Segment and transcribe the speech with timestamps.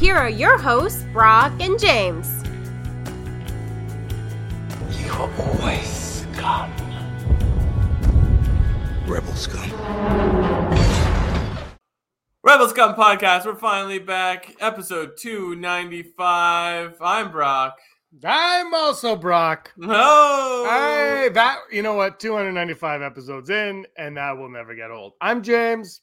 [0.00, 2.42] Here are your hosts, Brock and James.
[4.98, 6.72] You always scum.
[9.06, 9.70] Rebel scum.
[12.42, 14.56] Rebel Scum Podcast, we're finally back.
[14.58, 16.96] Episode 295.
[17.02, 17.78] I'm Brock.
[18.24, 19.70] I'm also Brock.
[19.76, 20.66] No!
[20.66, 22.18] Hey, that you know what?
[22.18, 25.12] 295 episodes in, and that will never get old.
[25.20, 26.00] I'm James.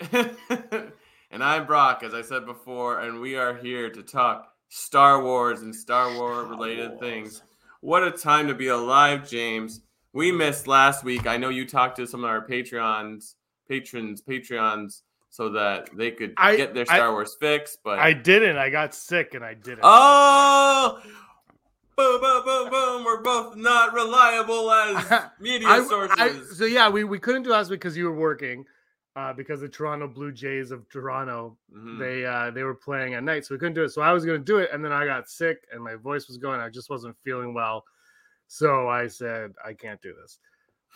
[1.30, 5.62] and I'm Brock, as I said before, and we are here to talk Star Wars
[5.62, 7.42] and Star Wars related things.
[7.80, 9.80] What a time to be alive, James.
[10.12, 11.26] We missed last week.
[11.26, 13.34] I know you talked to some of our Patreons,
[13.68, 17.76] patrons, Patreons, so that they could I- get their I- Star Wars fix.
[17.82, 18.56] But I didn't.
[18.56, 19.80] I got sick, and I didn't.
[19.84, 21.00] Oh,
[21.96, 23.04] boom, boom, boom, boom.
[23.04, 26.16] We're both not reliable as media I- sources.
[26.18, 28.66] I- so yeah, we, we couldn't do last week because you were working,
[29.16, 31.98] uh, because the Toronto Blue Jays of Toronto Mhm.
[31.98, 33.90] they uh, they were playing at night, so we couldn't do it.
[33.90, 36.36] So I was gonna do it, and then I got sick, and my voice was
[36.38, 36.60] going.
[36.60, 37.84] I just wasn't feeling well,
[38.46, 40.38] so I said I can't do this.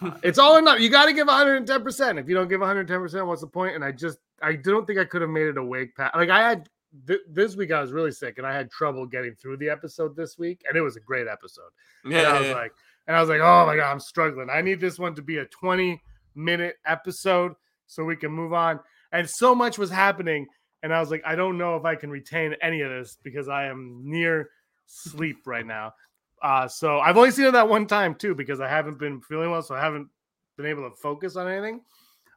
[0.00, 0.82] Uh, it's all or nothing.
[0.82, 1.82] You got to give 110.
[1.82, 3.74] percent If you don't give 110, percent what's the point?
[3.74, 5.96] And I just I don't think I could have made it awake.
[5.96, 6.14] Pat.
[6.14, 6.68] Like I had
[7.06, 10.14] th- this week, I was really sick, and I had trouble getting through the episode
[10.16, 11.70] this week, and it was a great episode.
[12.04, 12.54] yeah, And I was yeah.
[12.54, 12.72] like,
[13.06, 14.50] and I was like, oh my god, I'm struggling.
[14.50, 16.00] I need this one to be a 20
[16.36, 17.54] minute episode
[17.86, 18.80] so we can move on.
[19.12, 20.46] And so much was happening,
[20.82, 23.48] and I was like, I don't know if I can retain any of this because
[23.48, 24.50] I am near
[24.86, 25.94] sleep right now.
[26.42, 29.50] Uh, so I've only seen it that one time too because I haven't been feeling
[29.50, 30.09] well, so I haven't
[30.56, 31.81] been able to focus on anything.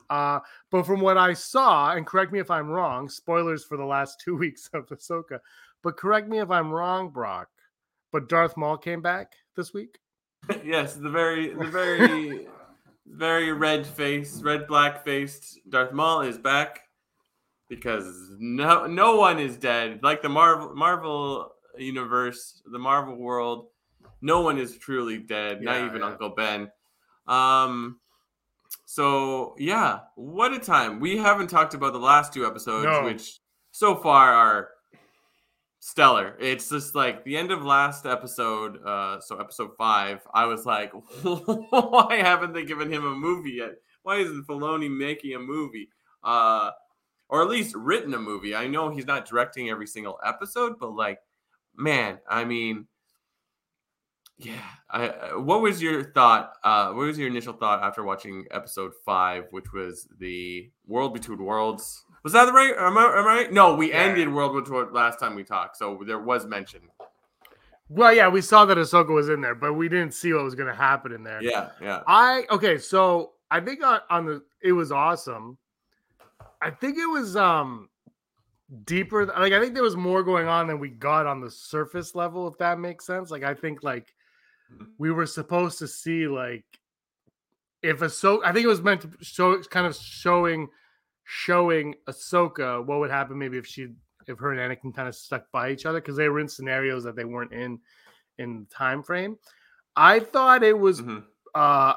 [0.09, 0.39] Uh,
[0.71, 4.21] but from what I saw, and correct me if I'm wrong, spoilers for the last
[4.23, 5.39] two weeks of Ahsoka,
[5.83, 7.49] but correct me if I'm wrong, Brock.
[8.11, 9.99] But Darth Maul came back this week.
[10.63, 12.47] yes, the very, the very,
[13.09, 16.81] very red face, red black faced Darth Maul is back
[17.69, 19.99] because no, no one is dead.
[20.03, 23.67] Like the Marvel, Marvel universe, the Marvel world,
[24.21, 25.61] no one is truly dead.
[25.61, 26.07] not even yeah.
[26.07, 26.71] Uncle Ben.
[27.27, 27.99] Um.
[28.85, 30.99] So yeah, what a time.
[30.99, 33.03] We haven't talked about the last two episodes, No.
[33.03, 33.39] which
[33.71, 34.69] so far are
[35.87, 36.35] stellar.
[36.39, 40.19] It's just like the end of last episode, uh, so episode five.
[40.33, 40.91] I was like,
[41.23, 43.75] why haven't they given him a movie yet?
[44.03, 45.89] Why isn't Filoni making a movie?
[46.23, 46.71] Uh,
[47.29, 48.53] or at least written a movie.
[48.55, 51.19] I know he's not directing every single episode, but like,
[51.75, 52.87] man, I mean,
[54.37, 54.61] yeah.
[54.89, 56.53] I, I- what was your thought?
[56.63, 61.43] Uh, what was your initial thought after watching episode five, which was the World Between
[61.43, 62.03] Worlds?
[62.27, 62.73] Was that the right?
[62.77, 63.53] Am I, am I right?
[63.53, 63.99] No, we Yeah.
[63.99, 66.81] ended World War II last time we talked, so there was mention.
[67.87, 70.53] Well, yeah, we saw that Ahsoka was in there, but we didn't see what was
[70.53, 71.41] going to happen in there.
[71.41, 72.03] Yeah, yeah.
[72.05, 75.57] I okay, so I think on, on the it was awesome.
[76.61, 77.87] I think it was um
[78.83, 79.25] deeper.
[79.25, 82.45] Like I think there was more going on than we got on the surface level,
[82.49, 83.31] if that makes sense.
[83.31, 84.13] Like I think like
[84.69, 84.87] Mhm.
[84.97, 86.65] we were supposed to see like
[87.81, 88.41] if Ahsoka.
[88.43, 90.67] I think it was meant to show kind of showing
[91.29, 93.89] showing Ahsoka what would happen maybe if she
[94.27, 97.03] if her and Anakin kind of stuck by each other because they were in scenarios
[97.03, 97.79] that they weren't in
[98.37, 99.37] in the time frame.
[99.95, 101.25] I thought it was Mhm.
[101.53, 101.95] uh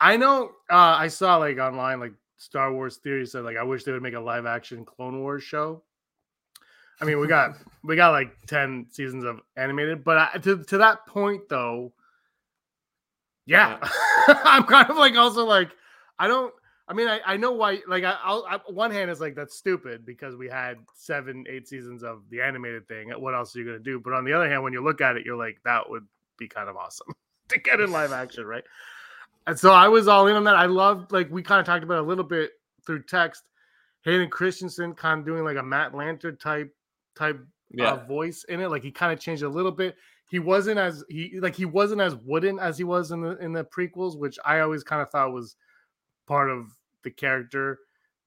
[0.00, 3.82] I know uh I saw like online like Star Wars theory said like I wish
[3.82, 5.82] they would make a live action Clone Wars show.
[7.00, 10.78] I mean, we got we got like 10 seasons of animated, but I, to to
[10.78, 11.92] that point though,
[13.46, 13.78] yeah.
[14.28, 15.70] I'm kind of like also like
[16.18, 16.54] I don't
[16.86, 17.80] I mean, I, I know why.
[17.88, 21.66] Like, I, I'll I, one hand is like that's stupid because we had seven, eight
[21.66, 23.10] seasons of the animated thing.
[23.10, 23.98] What else are you gonna do?
[24.00, 26.06] But on the other hand, when you look at it, you're like, that would
[26.38, 27.14] be kind of awesome
[27.48, 28.64] to get in live action, right?
[29.46, 30.56] And so I was all in on that.
[30.56, 32.52] I loved like we kind of talked about a little bit
[32.86, 33.44] through text.
[34.02, 36.74] Hayden Christensen kind of doing like a Matt Lanter type
[37.16, 37.40] type
[37.70, 37.92] Yeah.
[37.92, 38.68] uh, voice in it.
[38.68, 39.96] Like he kind of changed a little bit.
[40.30, 43.52] He wasn't as he like he wasn't as wooden as he was in the in
[43.54, 45.56] the prequels, which I always kind of thought was
[46.26, 46.66] part of
[47.02, 47.80] the character.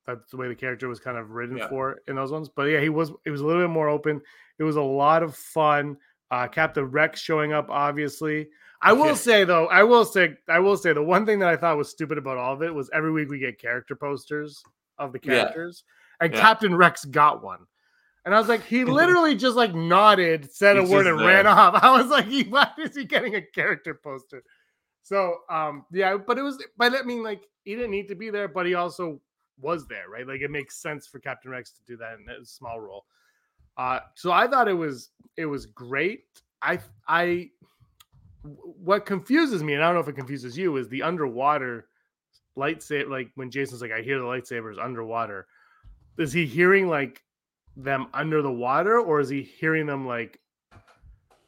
[0.05, 1.67] That's the way the character was kind of written Yeah.
[1.67, 2.49] for in those ones.
[2.49, 4.21] But yeah, he was it was a little bit more open.
[4.59, 5.97] It was a lot of fun.
[6.31, 8.47] Uh Captain Rex showing up, obviously.
[8.81, 9.13] I will Yeah.
[9.15, 11.89] say though, I will say, I will say the one thing that I thought was
[11.89, 14.63] stupid about all of it was every week we get character posters
[14.97, 15.39] of the Yeah.
[15.41, 15.83] characters.
[16.19, 16.39] and Yeah.
[16.41, 17.67] Captain Rex got one.
[18.25, 21.75] And I was like, he literally just like nodded, said a word, and ran off.
[21.83, 24.43] I was like, he, why is he getting a character poster?
[25.07, 28.29] So, um, yeah, but it was, but I mean, like, he didn't need to be
[28.29, 29.21] there, but he also
[29.57, 30.27] was there, right?
[30.27, 33.05] Like, it makes sense for Captain Rex to do that in a small role.
[33.77, 36.25] Uh, so I thought it was, it was great.
[36.61, 37.51] I, I,
[38.43, 41.87] what confuses me, and I don't know if it confuses you, is the underwater
[42.57, 43.09] lightsaber.
[43.09, 45.47] Like when Jacen's like, I hear the lightsabers underwater.
[46.17, 47.21] Is he hearing like
[47.77, 50.41] them under the water, or is he hearing them like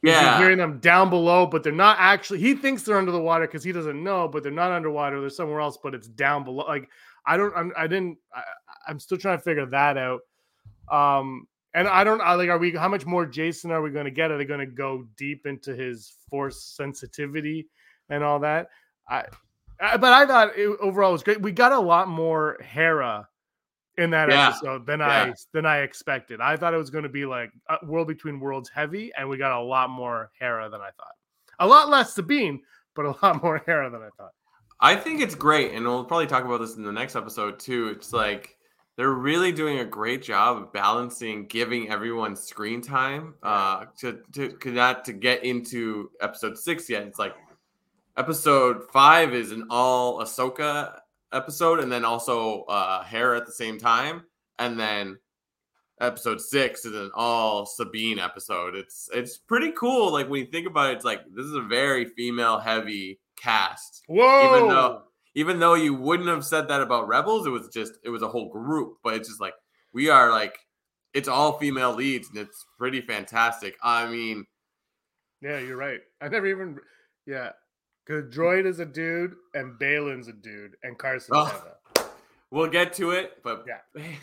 [0.02, 0.38] Yeah.
[0.38, 2.40] hearing them down below, but they're not actually.
[2.40, 5.20] He thinks they're under the water because he doesn't know, but they're not underwater.
[5.20, 6.64] They're somewhere else, but it's down below.
[6.66, 6.88] Like
[7.26, 8.18] I don't, I'm, I didn't.
[8.34, 8.42] I,
[8.88, 10.20] I'm still trying to figure that out.
[10.90, 12.20] Um, and I don't.
[12.20, 12.48] I like.
[12.48, 12.72] Are we?
[12.72, 14.30] How much more Jacen are we going to get?
[14.30, 17.68] Are they going to go deep into his force sensitivity
[18.08, 18.68] and all that?
[19.08, 19.24] I,
[19.80, 21.42] I but I thought it overall was great.
[21.42, 23.28] We got a lot more Hera
[24.00, 24.48] in that Yeah.
[24.48, 25.06] episode than Yeah.
[25.30, 26.40] I than I expected.
[26.40, 29.36] I thought it was going to be like uh, World Between Worlds heavy, and we
[29.36, 31.14] got a lot more Hera than I thought.
[31.58, 32.62] A lot less Sabine,
[32.94, 34.32] but a lot more Hera than I thought.
[34.80, 37.88] I think it's great, and we'll probably talk about this in the next episode too.
[37.88, 38.56] It's like
[38.96, 44.52] they're really doing a great job of balancing giving everyone screen time uh, to to
[44.58, 47.02] to not to get into episode six yet.
[47.02, 47.34] It's like
[48.16, 50.99] episode five is an all Ahsoka
[51.32, 54.22] episode, and then also uh, Hera at the same time,
[54.58, 55.18] and then
[56.00, 58.74] episode six is an all Sabine episode.
[58.74, 60.12] It's it's pretty cool.
[60.12, 64.02] Like when you think about it, it's like this is a very female heavy cast
[64.06, 64.56] Whoa!
[64.56, 65.02] even though
[65.34, 68.28] even though you wouldn't have said that about rebels it was just it was a
[68.28, 69.54] whole group but it's just like
[69.94, 70.58] we are like
[71.14, 74.44] it's all female leads and it's pretty fantastic i mean
[75.40, 76.00] yeah, you're right.
[76.20, 76.78] I never even.
[77.26, 77.50] Yeah,
[78.06, 81.32] because Droid is a dude, and Baylan's a dude, and Carson.
[81.34, 81.64] Oh.
[82.52, 84.02] We'll get to it but Yeah.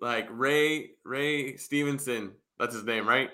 [0.00, 3.30] like ray ray stevenson that's his name right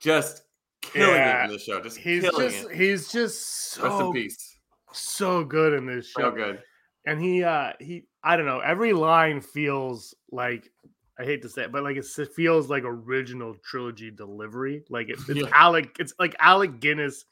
[0.00, 0.42] just
[0.80, 3.98] killing Yeah, it in the show just He's killing just it he's just rest in
[3.98, 4.56] so peace
[4.92, 6.22] so good in this show.
[6.22, 6.62] so good
[7.06, 10.70] and he uh he i don't know every line feels like
[11.18, 15.18] i hate to say it but like it feels like original trilogy delivery like it,
[15.28, 15.48] it's Yeah.
[15.52, 17.24] alec it's like alec guinness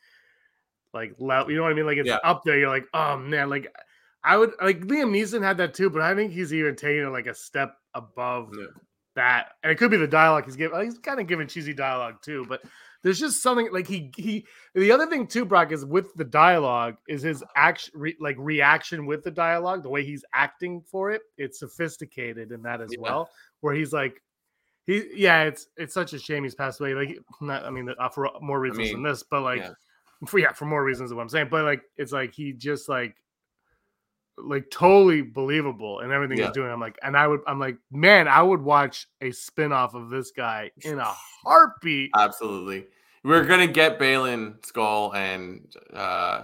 [0.96, 2.18] like loud you know what i mean like it's Yeah.
[2.24, 3.72] up there you're like oh man like
[4.24, 7.10] i would like liam neeson had that too but i think he's even taking it
[7.10, 8.66] like a step above Yeah.
[9.14, 12.16] that and it could be the dialogue he's giving he's kind of giving cheesy dialogue
[12.22, 12.62] too but
[13.02, 14.44] there's just something like he he
[14.74, 19.06] the other thing too brock is with the dialogue is his action re, like reaction
[19.06, 23.00] with the dialogue the way he's acting for it it's sophisticated in that as Yeah.
[23.00, 24.20] well where he's like
[24.86, 28.08] he yeah it's it's such a shame he's passed away like not i mean uh,
[28.08, 29.70] for more reasons than mean, this but like yeah.
[30.26, 32.88] for yeah for more reasons than what i'm saying but like it's like he just
[32.88, 33.16] like
[34.38, 36.46] like totally believable in everything Yeah.
[36.46, 39.94] he's doing i'm like and i would i'm like man i would watch a spin-off
[39.94, 41.04] of this guy in a
[41.44, 42.86] heartbeat absolutely
[43.24, 46.42] we're gonna get baylan skoll and uh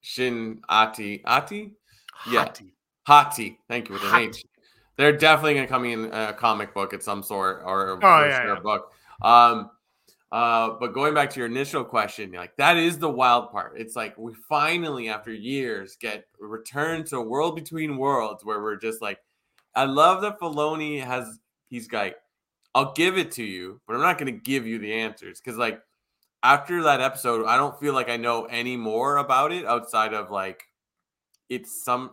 [0.00, 1.72] shin ati ati
[2.30, 2.46] Yeah.
[2.46, 2.72] Hottie.
[3.06, 3.58] Hati.
[3.68, 4.24] Thank you with an Hati.
[4.28, 4.44] H.
[4.96, 8.44] They're definitely to come in a comic book at some sort or Oh, for yeah,
[8.46, 8.56] yeah.
[8.56, 8.92] a book.
[9.22, 9.70] Um,
[10.30, 13.74] uh, but going back to your initial question, like that is the wild part.
[13.76, 18.76] It's like we finally, after years, get returned to a world between worlds where we're
[18.76, 19.18] just like,
[19.74, 21.38] I love that Filoni has.
[21.70, 22.16] He's like,
[22.74, 25.58] I'll give it to you, but I'm not going to give you the answers because
[25.58, 25.80] like
[26.42, 30.30] after that episode, I don't feel like I know any more about it outside of
[30.30, 30.62] like
[31.48, 32.10] it's some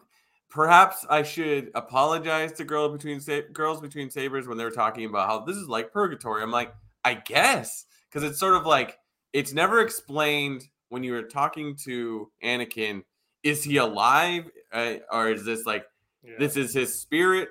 [0.49, 5.27] perhaps I should apologize to girl between Sa- girls between sabers when they're talking about
[5.27, 6.41] how this is like purgatory.
[6.41, 8.97] I'm like, I guess because it's sort of like
[9.33, 13.03] it's never explained when you were talking to Anakin.
[13.43, 15.85] Is he alive, uh, or is this like
[16.23, 16.35] Yeah.
[16.39, 17.49] this is his spirit?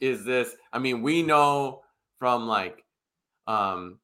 [0.00, 0.54] Is this?
[0.72, 1.82] I mean, we know
[2.18, 2.84] from like
[3.46, 3.98] um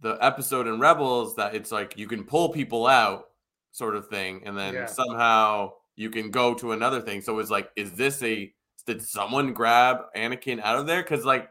[0.00, 3.30] the episode in Rebels that it's like you can pull people out,
[3.72, 4.86] sort of thing, and then Yeah.
[4.86, 7.22] somehow you can go to another thing.
[7.22, 8.52] So it's like, is this a
[8.86, 11.02] did someone grab Anakin out of there?
[11.02, 11.48] Because like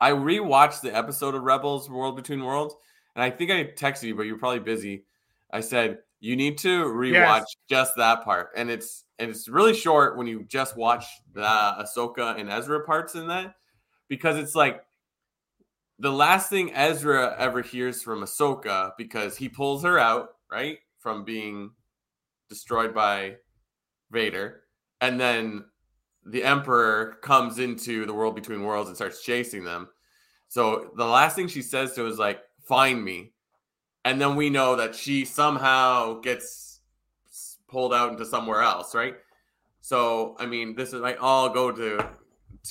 [0.00, 2.74] I rewatched the episode of Rebels World Between Worlds,
[3.14, 5.04] and I think I texted you, but you're probably busy.
[5.50, 7.56] I said you need to rewatch Yes.
[7.68, 12.38] just that part, and it's and it's really short when you just watch the Ahsoka
[12.38, 13.54] and Ezra parts in that,
[14.08, 14.84] because it's like
[15.98, 21.24] the last thing Ezra ever hears from Ahsoka because he pulls her out right from
[21.24, 21.70] being
[22.48, 23.36] destroyed by
[24.10, 24.62] Vader,
[25.00, 25.64] and then
[26.30, 29.88] the Emperor comes into the world between worlds and starts chasing them.
[30.48, 33.32] So the last thing she says to him is like, "Find me,"
[34.04, 36.80] and then we know that she somehow gets
[37.68, 39.16] pulled out into somewhere else, right?
[39.80, 42.08] So I mean, this is like all go to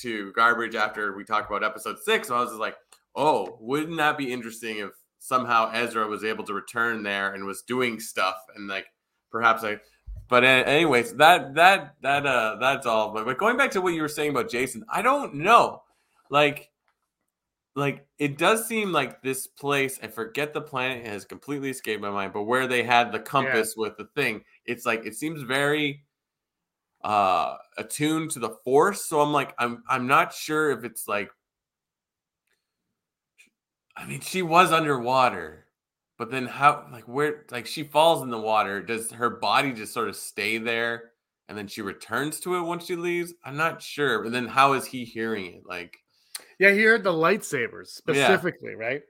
[0.01, 2.29] to garbage after we talk about episode six.
[2.29, 2.75] And I was just like,
[3.15, 7.61] oh, wouldn't that be interesting if somehow Ezra was able to return there and was
[7.63, 8.87] doing stuff and like
[9.31, 9.79] perhaps I.
[10.29, 13.13] But anyways, that that that uh that's all.
[13.13, 15.83] But, but going back to what you were saying about Jacen, I don't know,
[16.29, 16.71] like.
[17.75, 22.01] Like it does seem like this place, I forget the planet it has completely escaped
[22.01, 25.43] my mind, but where they had the compass with the thing, it's like it seems
[25.43, 26.01] very
[27.03, 31.29] uh attuned to the force so i'm like i'm i'm not sure if it's like
[33.95, 35.66] i mean she was underwater
[36.17, 39.93] but then how like where like she falls in the water does her body just
[39.93, 41.11] sort of stay there
[41.49, 44.73] and then she returns to it once she leaves i'm not sure But then how
[44.73, 45.97] is he hearing it like
[46.59, 49.01] Yeah, he heard the lightsabers specifically, right?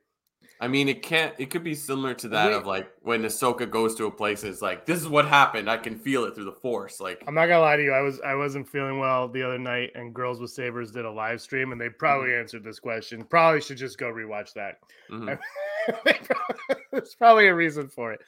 [0.61, 2.55] i mean it can't it could be similar to that Wait.
[2.55, 5.77] of like when Ahsoka goes to a place it's like this is what happened i
[5.77, 7.91] can feel it through the force like I'm not gonna lie to you.
[7.91, 11.11] I was I wasn't feeling well the other night, and Girls with Sabers did a
[11.11, 13.23] live stream, and they probably answered this question.
[13.23, 14.79] Probably should just go rewatch that.
[15.11, 15.37] mhm.
[16.91, 18.21] There's probably a reason for it.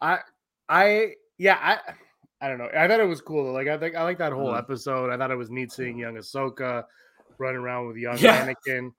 [0.00, 0.18] I
[0.68, 1.92] I yeah I
[2.44, 2.68] I don't know.
[2.76, 3.52] I thought it was cool.
[3.52, 4.58] Like I think I like that whole Mhm.
[4.58, 5.10] episode.
[5.10, 6.84] I thought it was neat seeing young Ahsoka
[7.38, 8.46] running around with young Yeah.
[8.46, 8.92] Anakin.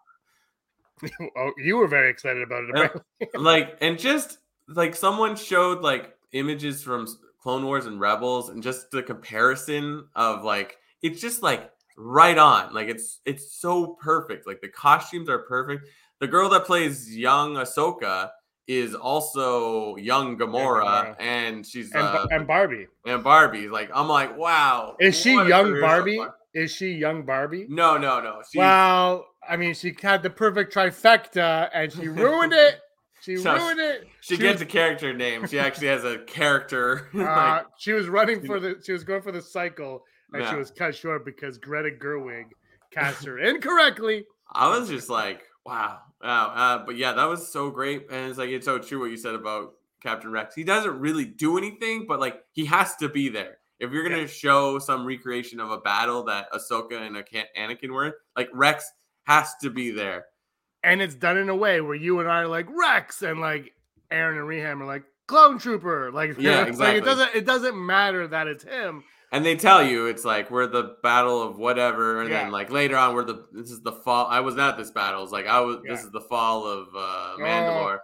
[1.38, 3.30] oh, you were very excited about it.
[3.36, 7.08] Like and just like someone showed like images from
[7.42, 12.74] clone wars and rebels and just the comparison of like it's just like right on
[12.74, 15.86] like it's it's so perfect like the costumes are perfect
[16.24, 18.30] the girl that plays young ahsoka
[18.66, 21.16] is also young gamora, Gamora.
[21.20, 25.66] and she's And, uh, and Barbie and barbie like i'm like wow is she young
[25.66, 26.22] career so Barbie?
[26.54, 27.66] Is she young Barbie?
[27.68, 32.54] no no no she's, Well, I mean, she had the perfect trifecta, and she ruined
[32.54, 32.76] it.
[33.22, 34.08] She So ruined it.
[34.22, 37.92] she she gets was- a character name she actually has a character Uh, like, she
[37.92, 38.76] was running for the.
[38.86, 42.46] She was going for the cycle, and she was cut short because Greta Gerwig
[42.92, 44.24] cast her incorrectly.
[44.54, 46.48] I was just like, wow, wow.
[46.48, 49.18] Uh, but yeah, that was so great, and it's like it's so true what you
[49.18, 50.56] said about Captain Rex.
[50.56, 53.58] He doesn't really do anything, but like he has to be there.
[53.80, 54.28] If you're gonna Yeah.
[54.28, 58.90] show some recreation of a battle that Ahsoka and Anakin were, in, like Rex
[59.24, 60.26] has to be there.
[60.84, 63.74] And it's done in a way where you and I are like Rex, and like
[64.12, 66.12] Aaron and Reham are like Clone Trooper.
[66.12, 66.98] Like, Yeah, like, exactly.
[67.00, 67.36] it doesn't.
[67.36, 69.04] It doesn't matter that it's him.
[69.34, 72.44] And they tell you it's like we're the battle of whatever, and Yeah.
[72.44, 74.28] then like later on we're the this is the fall.
[74.28, 75.24] I was not at this battle.
[75.24, 75.80] It's like I was.
[75.86, 77.98] This is the fall of uh, Mandalore.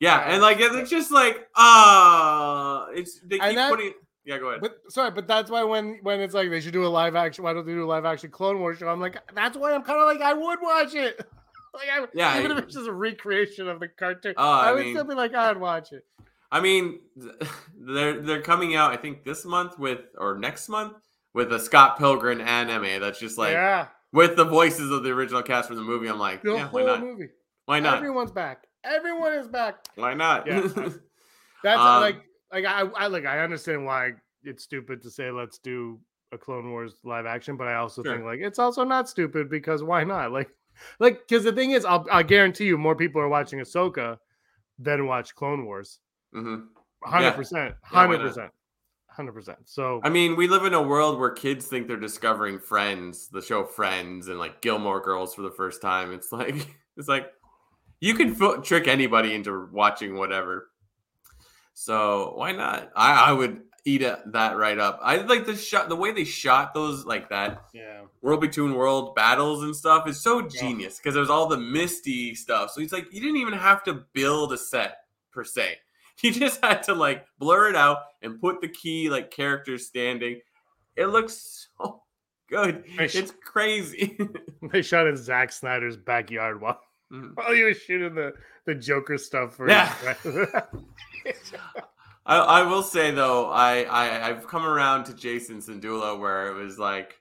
[0.00, 0.18] Yeah.
[0.26, 3.92] yeah, and like it's just like ah, it's they keep that- putting.
[4.24, 4.60] Yeah, go ahead.
[4.60, 7.42] But sorry, but that's why when when it's like they should do a live action,
[7.42, 8.88] why don't they do a live action Clone Wars show?
[8.88, 11.16] I'm like, that's why I'm kind of like I would watch it.
[11.74, 14.68] like, I, Yeah, even I- if it's just a recreation of the cartoon, Oh, I
[14.68, 16.04] I, would still be like, I'd watch it.
[16.52, 17.00] I mean,
[17.76, 18.92] they're they're coming out.
[18.92, 20.92] I think this month with or next month
[21.34, 23.00] with a Scott Pilgrim anime.
[23.00, 26.08] That's just like yeah, with the voices of the original cast from the movie.
[26.08, 27.00] I'm like, the yeah, why not?
[27.00, 27.28] movie.
[27.64, 27.96] Why not?
[27.96, 28.66] Everyone's back.
[28.84, 29.76] Everyone is back.
[29.94, 30.46] Why not?
[30.46, 30.60] Yeah.
[31.64, 32.16] That's Um, like
[32.52, 34.12] like I, I like I understand why
[34.44, 35.98] it's stupid to say let's do
[36.32, 38.12] a Clone Wars live action, but I also Sure.
[38.14, 40.32] think like it's also not stupid because why not?
[40.32, 40.50] Like
[41.00, 44.18] like because the thing is, I'll I guarantee you more people are watching Ahsoka
[44.78, 46.00] than watch Clone Wars.
[46.34, 46.68] Mhm.
[47.04, 48.52] Hundred percent, Yeah, hundred percent,
[49.08, 49.58] hundred percent.
[49.64, 53.42] So I mean, we live in a world where kids think they're discovering Friends, the
[53.42, 56.12] show Friends, and like Gilmore Girls for the first time.
[56.12, 56.54] It's like
[56.96, 57.32] it's like
[58.00, 60.70] you can fo- trick anybody into watching whatever.
[61.74, 62.90] So why not?
[62.94, 65.00] I, I would eat a, that right up.
[65.02, 69.14] I like the shot, the way they shot those like that yeah, world between world
[69.14, 72.70] battles and stuff is so genius because there's all the misty stuff.
[72.70, 74.98] So it's like you didn't even have to build a set
[75.32, 75.78] per se.
[76.22, 80.40] You just had to like blur it out and put the key like characters standing.
[80.96, 82.02] It looks so
[82.48, 82.84] good.
[82.98, 84.16] I sh- It's crazy.
[84.72, 86.80] they shot in Zack Snyder's backyard while
[87.12, 87.32] Mhm.
[87.34, 88.32] while he was shooting the
[88.66, 89.92] the Joker stuff for Yeah.
[92.24, 96.54] I, I will say though, I, I I've come around to Jacen Syndulla where it
[96.54, 97.18] was like,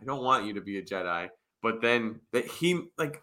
[0.00, 1.28] I don't want you to be a Jedi,
[1.62, 3.20] but then that he like,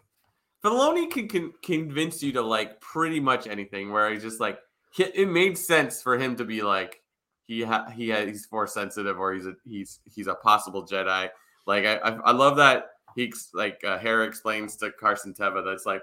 [0.64, 3.90] Filoni can, can convince you to like pretty much anything.
[3.92, 4.65] Where he's just like, he,
[4.98, 7.00] it made sense for him to be like,
[7.46, 11.28] he ha, he ha, he's force sensitive or he's a he's he's a possible Jedi.
[11.66, 15.86] Like I I, I love that he like uh, Hera explains to Carson Teva that's
[15.86, 16.02] like,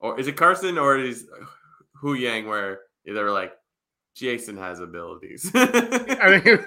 [0.00, 1.26] or is it Carson or is
[2.02, 3.52] Huyang where they're like.
[4.16, 5.50] Jacen has abilities.
[5.56, 6.62] I think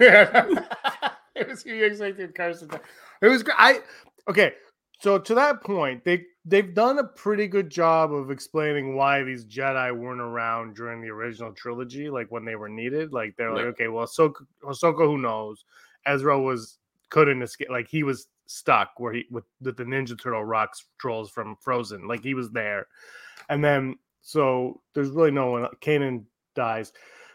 [1.34, 2.68] it was you expected Carson.
[2.68, 2.90] to- Carson.
[3.22, 3.42] It was.
[3.56, 3.80] I
[4.28, 4.52] okay.
[5.00, 9.44] So to that point, they they've done a pretty good job of explaining why these
[9.44, 13.12] Jedi weren't around during the original trilogy, like when they were needed.
[13.12, 15.64] Like they're like, okay, well, Ahsoka, Ahsoka, who knows?
[16.06, 16.78] Ezra was
[17.10, 17.68] couldn't escape.
[17.70, 22.08] Like he was stuck where he with, with the Ninja Turtle rocks trolls from Frozen.
[22.08, 22.86] Like he was there,
[23.50, 25.66] and then so there's really no one.
[25.80, 26.24] Kanan
[26.54, 26.92] dies,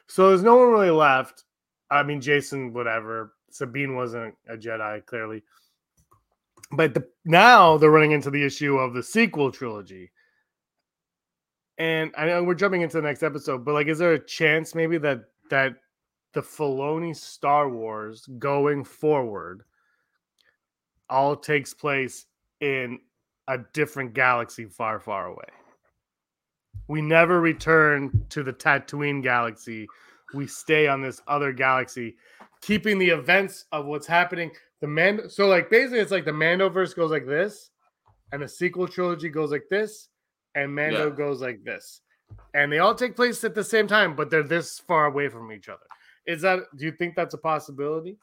[0.08, 1.44] so there's no one really left.
[1.92, 3.34] I mean, Jacen, whatever.
[3.52, 5.44] Sabine wasn't a Jedi, clearly.
[6.76, 10.12] But the, now they're running into the issue of the sequel trilogy.
[11.78, 14.76] And I know we're jumping into the next episode, but like, is there a chance
[14.76, 15.76] maybe that that
[16.34, 19.64] the Filoni Star Wars going forward
[21.10, 22.26] all takes place
[22.60, 23.00] in
[23.48, 25.50] a different galaxy far, far away?
[26.88, 29.88] We never return to the Tatooine galaxy.
[30.34, 32.16] We stay on this other galaxy,
[32.66, 34.52] keeping the events of what's happening.
[34.82, 37.70] The man, so like basically, it's like the Mandoverse goes like this,
[38.32, 40.10] and the sequel trilogy goes like this,
[40.56, 41.16] and Mando Yeah.
[41.16, 42.02] goes like this,
[42.54, 45.52] and they all take place at the same time, but they're this far away from
[45.52, 45.86] each other.
[46.26, 46.60] Is that?
[46.78, 48.18] Do you think that's a possibility?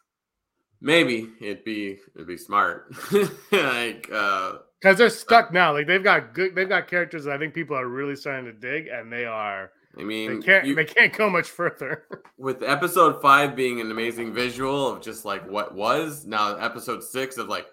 [0.80, 2.92] Maybe it'd be it'd be smart.
[3.52, 5.72] like uh Because they're stuck now.
[5.74, 8.52] Like they've got good, they've got characters that I think people are really starting to
[8.52, 12.04] dig, and they are I they mean can't you- they can't go much further.
[12.38, 17.36] with episode five being an amazing visual of just like what was, now episode six
[17.38, 17.66] of like,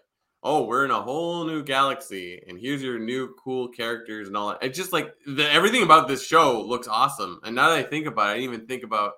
[0.43, 4.49] oh, we're in a whole new galaxy, and here's your new cool characters and all
[4.49, 4.59] that.
[4.63, 7.39] It's just like the, everything about this show looks awesome.
[7.43, 9.13] And now that I think about it, I didn't even think about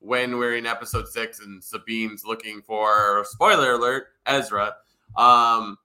[0.00, 4.74] when we're in episode six and Sabine's looking for spoiler alert, Ezra.
[5.16, 5.78] Um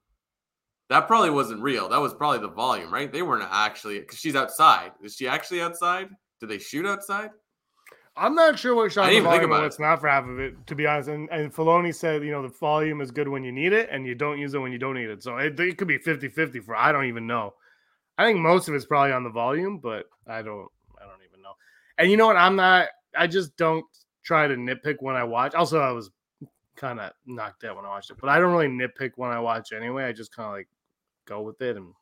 [0.90, 1.88] that probably wasn't real.
[1.90, 3.12] That was probably the volume, right?
[3.12, 4.92] They weren't actually because she's outside.
[5.04, 6.10] Is she actually outside?
[6.40, 7.32] Did they shoot outside?
[8.16, 10.68] I'm not sure what shot I didn't volume about what's not for half of it,
[10.68, 11.08] to be honest.
[11.08, 14.06] And, and Filoni said, you know, the volume is good when you need it and
[14.06, 15.24] you don't use it when you don't need it.
[15.24, 17.54] So it, it could be 50 50 for I don't even know.
[18.18, 20.68] I think most of it's probably on the volume, but I don't
[21.02, 21.54] I don't even know.
[21.98, 22.36] And you know what?
[22.36, 23.86] I'm not I just don't
[24.24, 25.56] try to nitpick when I watch.
[25.56, 26.12] Also, I was
[26.76, 29.40] kind of knocked out when I watched it, but I don't really nitpick when I
[29.40, 30.04] watch anyway.
[30.04, 30.68] I just kind of like
[31.26, 31.94] go with it and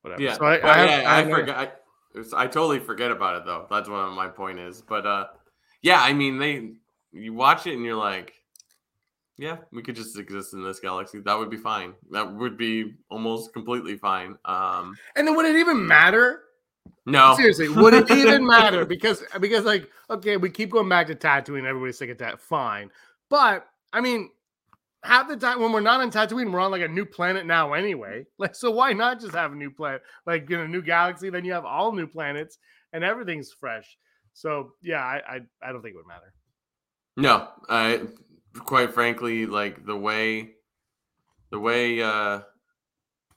[0.00, 0.22] whatever.
[0.22, 1.80] Yeah, So I, I, have- yeah, I, have forgot.
[2.16, 3.66] I, was- I totally forget about it though.
[3.70, 4.82] That's what my point is.
[4.82, 5.26] But uh,
[5.82, 6.72] yeah, I mean, they
[7.12, 8.32] you watch it and you're like,
[9.38, 11.20] yeah, we could just exist in this galaxy.
[11.20, 11.92] That would be fine.
[12.10, 14.36] That would be almost completely fine.
[14.46, 16.42] Um, And then would it even matter?
[17.04, 18.84] no, Seriously, would it even matter?
[18.86, 21.66] Because because like okay, we keep going back to Tatooine.
[21.66, 22.40] Everybody's sick of that.
[22.40, 22.90] Fine,
[23.28, 24.30] but I mean,
[25.06, 27.72] half the time when we're not on Tatooine, we're on like a new planet now
[27.72, 28.26] anyway.
[28.38, 31.30] Like, so why not just have a new planet, like in a new galaxy?
[31.30, 32.58] Then you have all new planets
[32.92, 33.96] and everything's fresh.
[34.34, 36.32] So yeah, I I, I don't think it would matter.
[37.16, 38.02] No, I
[38.58, 40.50] quite frankly like the way
[41.50, 42.40] the way uh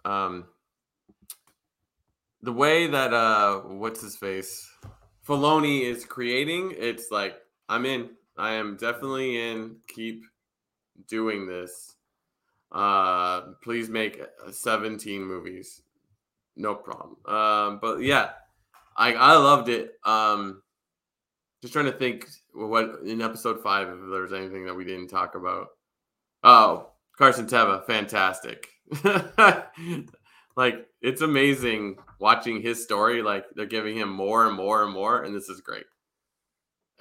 [0.06, 0.46] um
[2.42, 4.70] the way that uh what's his face
[5.30, 7.36] Filoni is creating, it's like
[7.70, 8.10] I'm in.
[8.36, 9.76] I am definitely in.
[9.88, 10.24] Keep
[11.08, 11.96] doing this.
[12.72, 15.82] Uh please make uh, 17 movies.
[16.56, 17.18] No problem.
[17.26, 18.32] Um but yeah,
[18.96, 19.94] I I loved it.
[20.04, 20.62] Um
[21.62, 25.36] just trying to think what in episode five if there's anything that we didn't talk
[25.36, 25.68] about.
[26.44, 28.70] Oh, Carson Teva, fantastic.
[30.56, 33.22] like it's amazing watching his story.
[33.22, 35.86] Like they're giving him more and more and more, and this is great.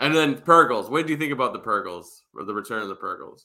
[0.01, 0.91] And then Purrgils.
[0.91, 3.45] What do you think about the Purrgils or the return of the Purrgils?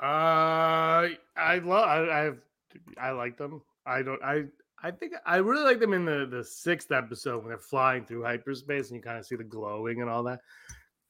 [0.00, 1.88] Uh, I love.
[1.88, 3.62] I, I I like them.
[3.86, 4.22] I don't.
[4.22, 4.44] I
[4.82, 8.24] I think I really like them in the the sixth episode when they're flying through
[8.24, 10.40] hyperspace and you kind of see the glowing and all that.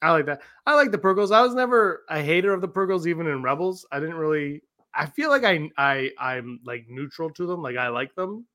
[0.03, 0.43] I like that.
[0.67, 1.33] I like the Purrgils.
[1.35, 3.87] I was never a hater of the Purrgils, even in Rebels.
[3.91, 4.63] I didn't really.
[4.95, 7.63] I feel like I I I'm like neutral to them.
[7.63, 8.47] Like I like them,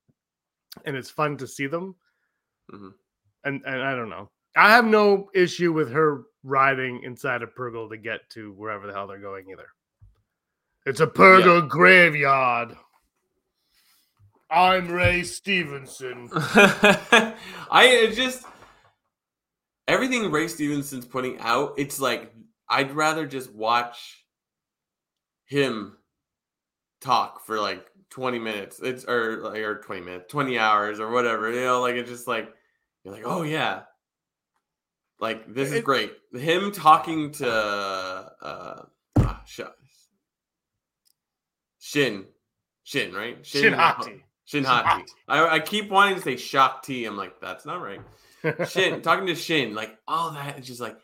[0.86, 1.96] and it's fun to see them.
[2.72, 2.94] Mhm.
[3.44, 4.30] And and I don't know.
[4.56, 8.94] I have no issue with her riding inside a Purrgil to get to wherever the
[8.94, 9.68] hell they're going either.
[10.86, 12.76] It's a Purrgil graveyard.
[14.50, 16.30] I'm Ray Stevenson.
[16.34, 17.36] I
[17.72, 18.46] it just
[19.88, 22.34] everything Ray Stevenson's putting out, it's like
[22.68, 24.26] I'd rather just watch
[25.46, 25.98] him
[27.00, 28.80] talk for like 20 minutes.
[28.82, 31.52] It's or like or 20 minutes, 20 hours or whatever.
[31.54, 32.52] You know, like it's just like
[33.04, 33.84] you're like, "Oh yeah."
[35.20, 36.12] Like this is It- great.
[36.34, 38.86] Him talking to uh
[39.18, 39.62] ah, sh-
[41.82, 42.26] Shin.
[42.84, 43.44] Shin, right?
[43.46, 44.12] Shin Hati.
[44.12, 45.04] Shin Shin Hati.
[45.28, 47.06] I, I keep wanting to say Shakti.
[47.06, 48.00] I'm like, that's not right.
[48.70, 50.58] Shin, talking to Shin, like all that.
[50.58, 50.98] It's just like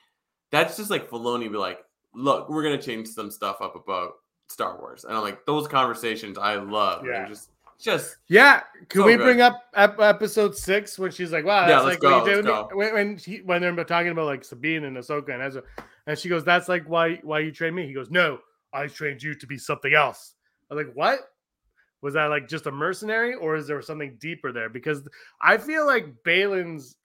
[0.52, 1.80] that's just like Filoni be like,
[2.14, 4.14] look, we're gonna change some stuff up about
[4.50, 7.04] Star Wars, and I'm like, those conversations I love.
[7.04, 7.28] They're Yeah.
[7.28, 9.24] just just Yeah, can So we good.
[9.24, 12.28] bring up ep- episode six when she's like, "Wow, Yeah, that's let's like go, what
[12.28, 15.62] you did when, when she when they're talking about like Sabine and Ahsoka and Ezra."
[16.08, 18.40] And she goes, "That's like why why you trained me." He goes, "No,
[18.74, 20.34] I trained you to be something else."
[20.70, 21.20] I was like, "What?"
[22.02, 24.70] Was that like just a mercenary, or is there something deeper there?
[24.70, 25.08] Because
[25.42, 26.98] I feel like Baylan's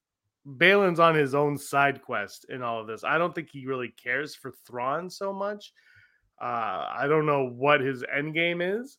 [0.47, 3.05] Baylan's on his own side quest in all of this.
[3.05, 5.73] I don't think he really cares for Thrawn so much.
[6.41, 8.99] Uh, I don't know what his end game is,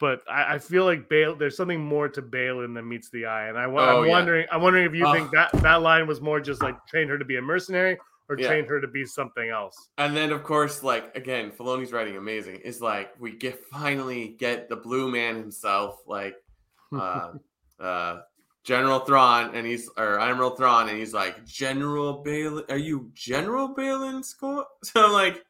[0.00, 1.36] but I, I feel like Bale.
[1.36, 4.10] There's something more to Baylan than meets the eye, and I, Oh, am yeah.
[4.10, 4.46] wondering.
[4.50, 5.12] I'm wondering if you Oh.
[5.12, 7.96] think that that line was more just like train her to be a mercenary
[8.28, 8.48] or Yeah.
[8.48, 9.76] train her to be something else.
[9.98, 12.56] And then of course, like again, Filoni's writing amazing.
[12.56, 16.36] Is like we get finally get the blue man himself, like
[16.92, 17.32] uh
[17.80, 18.20] uh
[18.64, 23.74] General Thrawn, and he's or Admiral Thrawn, and he's like, General Baylan are you General
[23.74, 24.64] Baylan Skoll?
[24.84, 25.42] So I'm like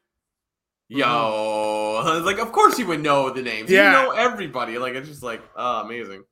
[0.89, 3.69] Yo, like of course he would know the names.
[3.71, 3.83] Yeah.
[3.83, 4.77] Yeah, know everybody.
[4.77, 6.23] Like it's just like, oh, amazing.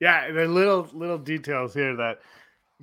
[0.00, 2.20] Yeah, the little little details here that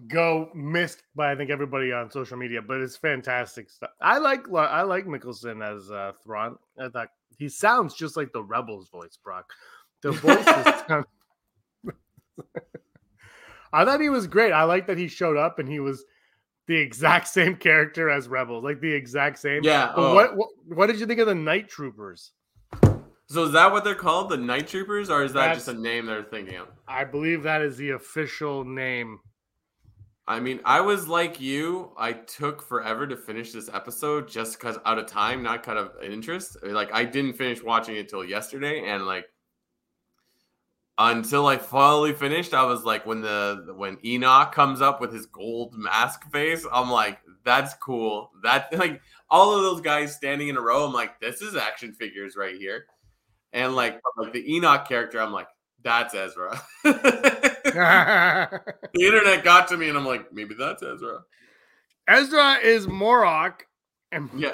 [0.07, 3.89] go missed by I think everybody on social media, but it's fantastic stuff.
[4.01, 6.57] I like I like Mikkelsen as uh, Thrawn.
[6.79, 9.51] I thought he sounds just like the Rebels voice, Brock.
[10.01, 10.45] The voice is
[10.87, 11.05] sound-
[13.73, 14.51] I thought he was great.
[14.51, 16.05] I like that he showed up and he was
[16.67, 19.63] the exact same character as Rebels, like the exact same.
[19.63, 19.91] Yeah.
[19.95, 20.13] Oh.
[20.13, 22.31] what, what what did you think of the Night Troopers?
[23.29, 26.05] So is that what they're called, the Night Troopers, or is that just a name
[26.05, 26.69] they're thinking of?
[26.87, 29.19] I believe that is the official name.
[30.27, 31.91] I mean, I was like you.
[31.97, 35.91] I took forever to finish this episode just because out of time, not kind of
[36.03, 36.57] interest.
[36.63, 39.25] Like I didn't finish watching it till yesterday, and like
[40.97, 45.27] until I finally finished, I was like, when the when Enoch comes up with his
[45.27, 48.31] gold mask face, I'm like, that's cool.
[48.43, 51.93] That like all of those guys standing in a row, I'm like, this is action
[51.93, 52.87] figures right here,
[53.53, 55.47] and like like the Enoch character, I'm like,
[55.83, 56.61] that's Ezra.
[58.93, 61.19] the internet got to me, and I'm like, maybe that's Ezra.
[62.07, 63.61] Ezra is Morok,
[64.11, 64.53] and Yeah.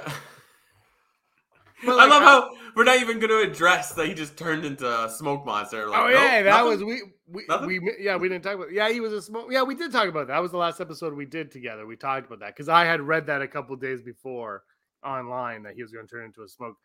[1.86, 4.88] But, I love how we're not even going to address that he just turned into
[4.88, 5.88] a smoke monster.
[5.88, 6.68] Like, oh nope, yeah, that nothing.
[6.68, 7.68] was we we, Nothing?
[7.68, 10.08] we yeah we didn't talk about yeah he was a smoke yeah we did talk
[10.08, 10.34] about that.
[10.34, 11.86] That was the last episode we did together.
[11.86, 14.64] We talked about that because I had read that a couple days before
[15.06, 16.78] online that he was going to turn into a smoke.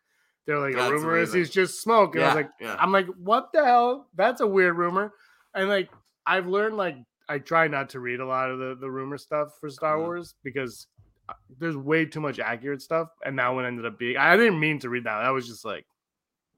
[0.45, 2.75] They're like That's a rumor is he's just smoke, and I Yeah, was like yeah.
[2.79, 4.07] I'm like what the hell?
[4.15, 5.13] That's a weird rumor,
[5.53, 5.89] and like
[6.29, 6.95] I've learned like
[7.27, 10.01] I try not to read a lot of the the rumor stuff for Star Mhm.
[10.05, 10.87] Wars because
[11.27, 14.59] uh, there's way too much accurate stuff, and that one ended up being I didn't
[14.59, 15.21] mean to read that.
[15.21, 15.85] I was just like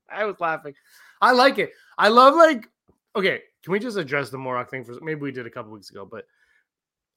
[0.10, 0.74] I was laughing.
[1.22, 1.72] I like it.
[1.98, 2.68] I love like
[3.16, 3.42] okay.
[3.64, 6.06] Can we just address the Morok thing for maybe we did a couple weeks ago,
[6.06, 6.26] but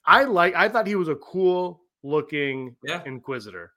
[0.05, 3.01] I like I thought he was a cool looking Yeah.
[3.05, 3.71] Inquisitor,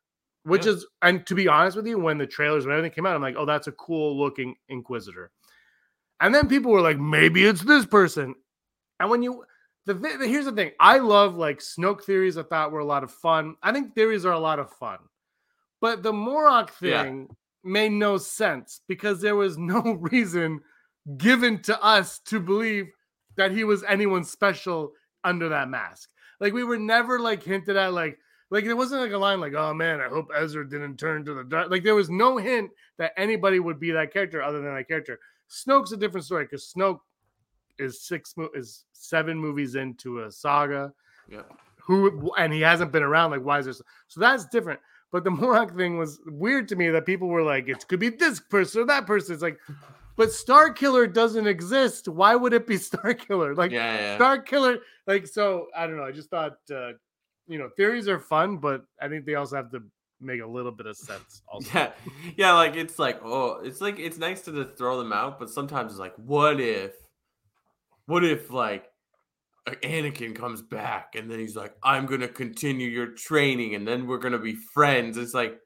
[0.44, 0.72] which Yeah.
[0.72, 3.22] is and to be honest with you, when the trailers when everything came out, I'm
[3.22, 5.30] like, oh, that's a cool looking Inquisitor.
[6.20, 8.34] And then people were like, maybe it's this person.
[9.00, 9.44] And when you
[9.86, 12.36] the, the here's the thing, I love like Snoke theories.
[12.36, 13.56] I thought were a lot of fun.
[13.62, 14.98] I think theories are a lot of fun,
[15.80, 17.04] but the Morok Yeah.
[17.04, 17.28] thing
[17.64, 20.60] made no sense because there was no reason
[21.16, 22.86] given to us to believe
[23.36, 24.92] that he was anyone special
[25.24, 26.10] under that mask.
[26.40, 28.18] Like we were never like hinted at like
[28.50, 31.34] like there wasn't like a line like oh man I hope Ezra didn't turn to
[31.34, 31.70] the dark.
[31.70, 35.18] Like there was no hint that anybody would be that character other than that character.
[35.50, 36.98] Snoke's a different story because Snoke
[37.78, 40.92] is six mo- is seven movies into a saga.
[41.30, 41.42] Yeah.
[41.76, 44.80] who and he hasn't been around like why is there so, that's different.
[45.12, 48.08] But the Morok thing was weird to me that people were like it could be
[48.10, 49.34] this person or that person.
[49.34, 49.58] It's like
[50.16, 52.08] but Star Killer doesn't exist.
[52.08, 54.16] Why would it be Star Killer like Yeah, yeah.
[54.16, 56.04] Star Killer like so I don't know.
[56.04, 56.92] I just thought uh
[57.46, 59.82] you know theories are fun but I think they also have to
[60.20, 61.70] make a little bit of sense also.
[61.74, 61.92] Yeah,
[62.36, 65.48] yeah, like it's like oh, it's like it's nice to just throw them out, but
[65.50, 66.92] sometimes it's like, what if,
[68.08, 68.86] what if like
[69.66, 74.06] uh, Anakin comes back and then he's like, I'm gonna continue your training and then
[74.06, 75.18] we're gonna be friends.
[75.18, 75.58] It's like,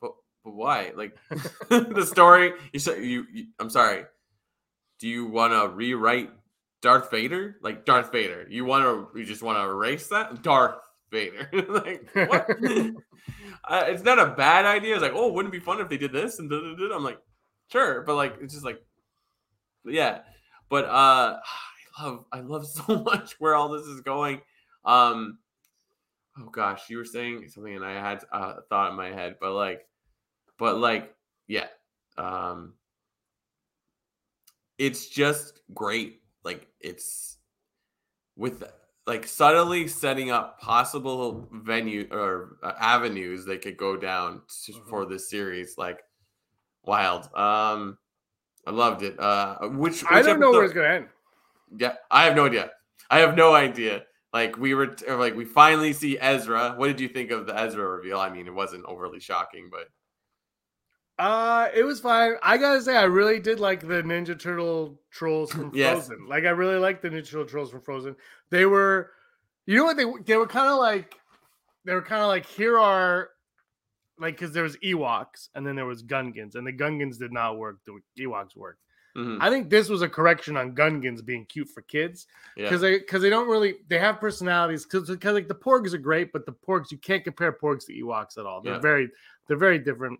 [0.00, 0.12] but
[0.44, 0.92] but why?
[0.96, 1.16] Like
[1.68, 4.04] the story you said you, you I'm sorry.
[5.00, 6.30] Do you want to rewrite
[6.80, 7.56] Darth Vader?
[7.60, 8.46] Like Darth Vader?
[8.48, 9.18] You want to?
[9.18, 10.76] You just want to erase that Darth
[11.10, 11.50] Vader?
[11.68, 12.50] like what?
[13.64, 14.94] uh, it's not a bad idea.
[14.94, 16.94] It's like, oh, wouldn't it be fun if they did this and da, da, da.
[16.94, 17.18] I'm like,
[17.72, 18.80] sure, but like, it's just like,
[19.84, 20.20] yeah.
[20.72, 21.38] But uh,
[21.98, 24.40] I love, I love so much where all this is going.
[24.86, 25.38] Um,
[26.38, 29.36] oh gosh, you were saying something, and I had uh, a thought in my head,
[29.38, 29.86] but like,
[30.58, 31.14] but like,
[31.46, 31.66] yeah,
[32.16, 32.72] um,
[34.78, 36.22] it's just great.
[36.42, 37.36] Like, it's
[38.34, 38.64] with
[39.06, 45.04] like subtly setting up possible venue or uh, avenues they could go down to, for
[45.04, 45.98] this series like
[46.84, 47.98] wild um
[48.66, 51.08] i loved it uh which, I don't know where it's gonna end
[51.76, 52.70] yeah i have no idea
[53.10, 56.72] i have no idea Like we were or like we finally see Ezra.
[56.76, 58.18] What did you think of the Ezra reveal?
[58.18, 59.88] I mean, it wasn't overly shocking, but
[61.18, 62.34] Uh, it was fine.
[62.42, 66.06] I gotta say, I really did like the Ninja Turtle trolls from Yes.
[66.06, 66.26] Frozen.
[66.28, 68.16] Like, I really liked the Ninja Turtle trolls from Frozen.
[68.50, 69.10] They were,
[69.66, 71.14] you know what they they were kind of like,
[71.84, 73.30] they were kind of like here are,
[74.22, 77.58] like because there was Ewoks and then there was Gungans, and the Gungans did not
[77.58, 77.78] work.
[77.84, 78.80] The Ewoks worked.
[79.16, 82.80] mhm, I think this was a correction on Gungans being cute for kids yeah, because
[82.80, 86.46] they because they don't really they have personalities because like the porgs are great, but
[86.46, 88.62] the porgs you can't compare porgs to Ewoks at all.
[88.62, 88.80] They're Yeah.
[88.80, 89.10] very
[89.46, 90.18] they're very different.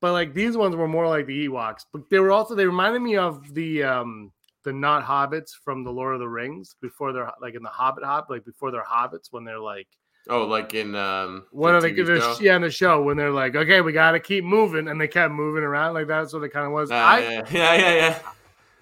[0.00, 3.02] But like these ones were more like the Ewoks, but they were also they reminded
[3.02, 4.32] me of the um
[4.64, 8.04] the not hobbits from the Lord of the Rings before they're like in the Hobbit
[8.04, 9.88] hop like before they're hobbits when they're like
[10.28, 12.36] Oh, like in um, the they TV the, show?
[12.40, 15.08] yeah in the show when they're like okay we got to keep moving and they
[15.08, 16.90] kept moving around like that's what it kind of was.
[16.92, 18.18] Ah, I yeah, yeah, yeah, yeah.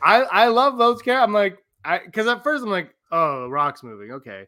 [0.03, 1.25] I I love those characters.
[1.25, 4.47] I'm like, I because at first I'm like, oh, rock's moving, okay.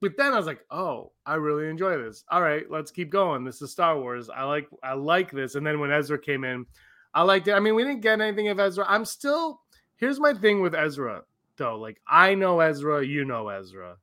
[0.00, 2.24] But then I was like, oh, I really enjoy this.
[2.30, 3.44] All right, let's keep going.
[3.44, 4.30] This is Star Wars.
[4.30, 5.56] I like I like this.
[5.56, 6.66] And then when Ezra came in,
[7.14, 7.52] I liked it.
[7.52, 8.84] I mean, we didn't get anything of Ezra.
[8.88, 9.60] I'm still
[9.96, 11.22] here's my thing with Ezra
[11.56, 11.76] though.
[11.76, 13.96] Like I know Ezra, you know Ezra.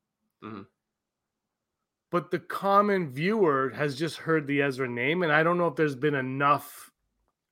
[0.43, 0.65] Mhm.
[2.11, 5.75] But the common viewer has just heard the Ezra name, and I don't know if
[5.75, 6.91] there's been enough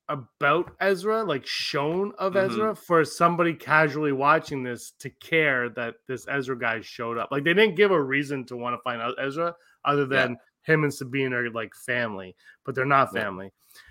[0.08, 2.44] about Ezra, like shown of Mhm.
[2.44, 7.30] Ezra, for somebody casually watching this to care that this Ezra guy showed up.
[7.30, 10.84] Like they didn't give a reason to want to find out Ezra other than him
[10.84, 13.22] and Sabine are like family, but they're not Yeah.
[13.22, 13.50] family.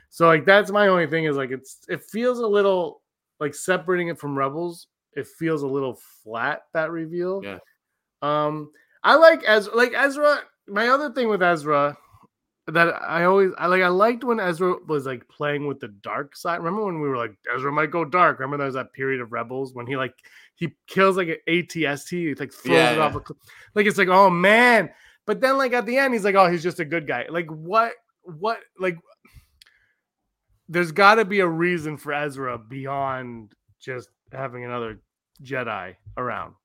[0.10, 3.02] So like that's my only thing is like it's it feels a little
[3.40, 4.88] like separating it from Rebels.
[5.14, 7.42] It feels a little flat that reveal.
[7.44, 7.60] Yeah.
[8.22, 8.72] Um,
[9.04, 9.76] I like Ezra.
[9.76, 10.42] Like Ezra.
[10.68, 11.98] My other thing with Ezra
[12.68, 16.36] that I always I like I liked when Ezra was like playing with the dark
[16.36, 16.58] side.
[16.60, 18.40] Remember when we were like Ezra might go dark?
[18.40, 20.14] Remember there was that period of Rebels when he like
[20.56, 23.04] he kills like an ATST, he like throws Yeah, it yeah.
[23.04, 23.38] off a cl-
[23.76, 24.90] like it's like oh man.
[25.26, 27.26] But then like at the end he's like oh he's just a good guy.
[27.30, 28.98] Like what what like
[30.70, 35.02] there's got to be a reason for Ezra beyond just having another
[35.44, 36.56] Jedi around.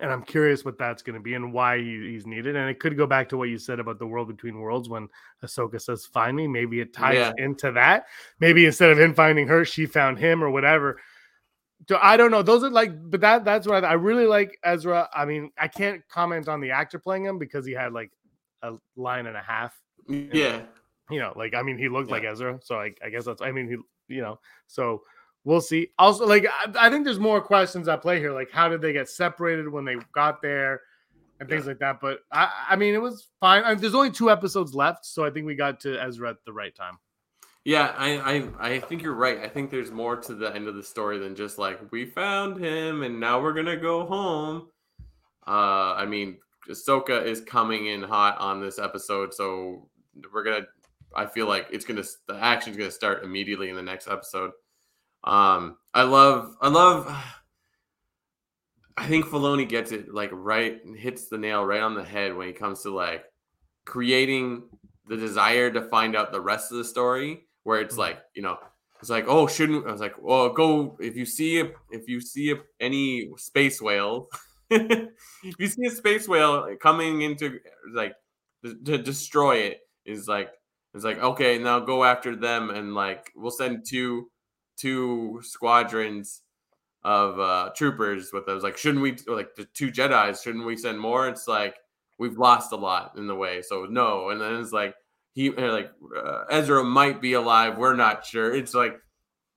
[0.00, 2.56] And I'm curious what that's going to be and why he, he's needed.
[2.56, 5.08] And it could go back to what you said about the world between worlds when
[5.44, 6.48] Ahsoka says, Find me.
[6.48, 7.32] Maybe it ties Yeah.
[7.36, 8.06] into that.
[8.40, 10.98] Maybe instead of him finding her, she found him or whatever.
[11.88, 12.42] So I don't know.
[12.42, 15.08] Those are like, but that that's what I, I really like Ezra.
[15.12, 18.12] I mean, I can't comment on the actor playing him because he had like
[18.62, 19.78] a line and a half
[20.08, 20.62] Yeah.
[21.10, 22.30] you know, like I mean, he looked like Yeah.
[22.32, 23.42] Ezra, Ezra, so I, I guess that's.
[23.42, 25.02] I mean, he, you know, so
[25.44, 25.88] we'll see.
[25.98, 28.32] Also, like I, I think there's more questions at play here.
[28.32, 30.80] Like, how did they get separated when they got there,
[31.42, 32.00] and things like that.
[32.00, 33.64] But I, I mean, it was fine.
[33.64, 36.52] I, there's only two episodes left, so I think we got to Ezra at the
[36.52, 36.98] right time.
[37.64, 39.38] Yeah, I, I I think you're right.
[39.38, 42.58] I think there's more to the end of the story than just like we found
[42.62, 44.68] him and now we're gonna go home.
[45.46, 49.88] Uh, I mean, Ahsoka is coming in hot on this episode, so
[50.32, 50.66] we're gonna.
[51.14, 54.52] I feel like it's gonna the action's gonna start immediately in the next episode.
[55.24, 57.06] Um, I love I love.
[58.96, 62.48] I think Filoni gets it like right hits the nail right on the head when
[62.48, 63.24] it comes to like
[63.86, 64.64] creating
[65.08, 67.98] the desire to find out the rest of the story where it's Mhm.
[67.98, 68.58] like you know
[69.00, 72.20] it's like oh shouldn't i was like well go if you see a, if you
[72.20, 74.28] see a, any space whale
[74.70, 75.10] if
[75.58, 77.60] you see a space whale coming into
[77.94, 78.14] like
[78.86, 80.50] to destroy it is like
[80.94, 84.30] it's like okay now go after them and like we'll send two
[84.82, 86.42] two squadrons
[87.04, 90.98] of uh troopers with those like shouldn't we like the two jedis shouldn't we send
[90.98, 91.28] more?
[91.28, 91.76] It's like
[92.18, 94.30] we've lost a lot in the way so no.
[94.30, 94.94] And then it's like
[95.34, 98.54] he like uh, ezra might be alive we're not sure.
[98.54, 98.98] It's like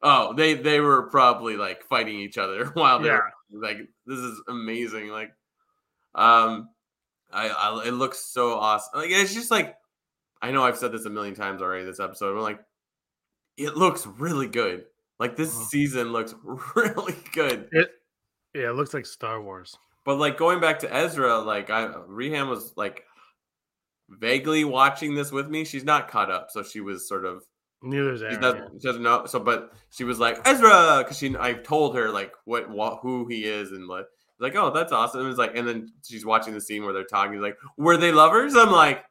[0.01, 4.41] oh they they were probably like fighting each other while they were like this is
[4.47, 5.09] amazing.
[5.09, 5.31] Like
[6.15, 6.69] um
[7.31, 9.75] I, I it looks so awesome like it's just like
[10.41, 12.59] i know i've said this a million times already this episode but like
[13.57, 14.85] it looks really good
[15.19, 15.65] like this Mhm.
[15.67, 16.33] season looks
[16.75, 17.89] really good It,
[18.53, 19.77] yeah, it looks like Star Wars.
[20.05, 23.03] but like going back to Ezra, like I Reham was like
[24.09, 25.65] vaguely watching this with me.
[25.65, 27.43] She's not caught up, so she was sort of
[27.81, 29.25] Neither is she doesn't, she doesn't know.
[29.25, 33.27] So, but she was like Ezra because she I told her like what, what who
[33.27, 34.05] he is and like
[34.39, 35.21] like oh that's awesome.
[35.21, 37.33] And it's like and then she's watching the scene where they're talking.
[37.33, 38.55] He's like were they lovers?
[38.55, 39.03] I'm like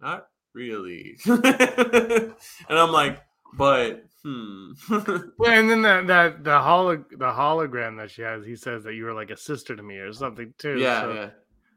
[0.00, 2.34] not really, and
[2.70, 3.20] I'm like
[3.54, 4.72] but hmm.
[5.38, 8.94] Well, and then that that the holo the hologram that she has, he says that
[8.94, 10.78] you were like a sister to me or something too.
[10.78, 11.30] yeah, so- yeah.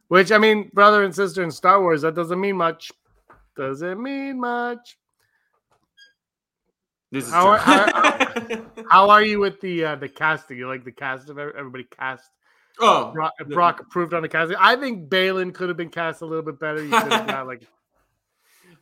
[0.07, 2.91] Which I mean, brother and sister in Star Wars, that doesn't mean much.
[3.57, 4.97] Doesn't mean much.
[7.11, 8.65] This is How are- true.
[8.91, 10.57] How are you with the uh the casting?
[10.57, 12.29] You like the cast of everybody cast
[12.77, 14.57] Oh, Brock, Brock approved on the casting.
[14.59, 16.83] I think Baylan could have been cast a little bit better.
[16.83, 17.65] You could have got like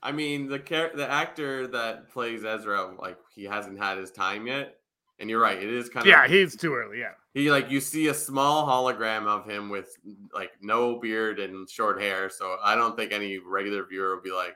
[0.04, 4.46] I mean, the char- the actor that plays Ezra, like he hasn't had his time
[4.48, 4.76] yet.
[5.20, 7.00] And you're right, it is kind of yeah, he's too early.
[7.00, 9.88] Yeah, he like you see a small hologram of him with
[10.34, 12.30] like no beard and short hair.
[12.30, 14.56] So I don't think any regular viewer will be like,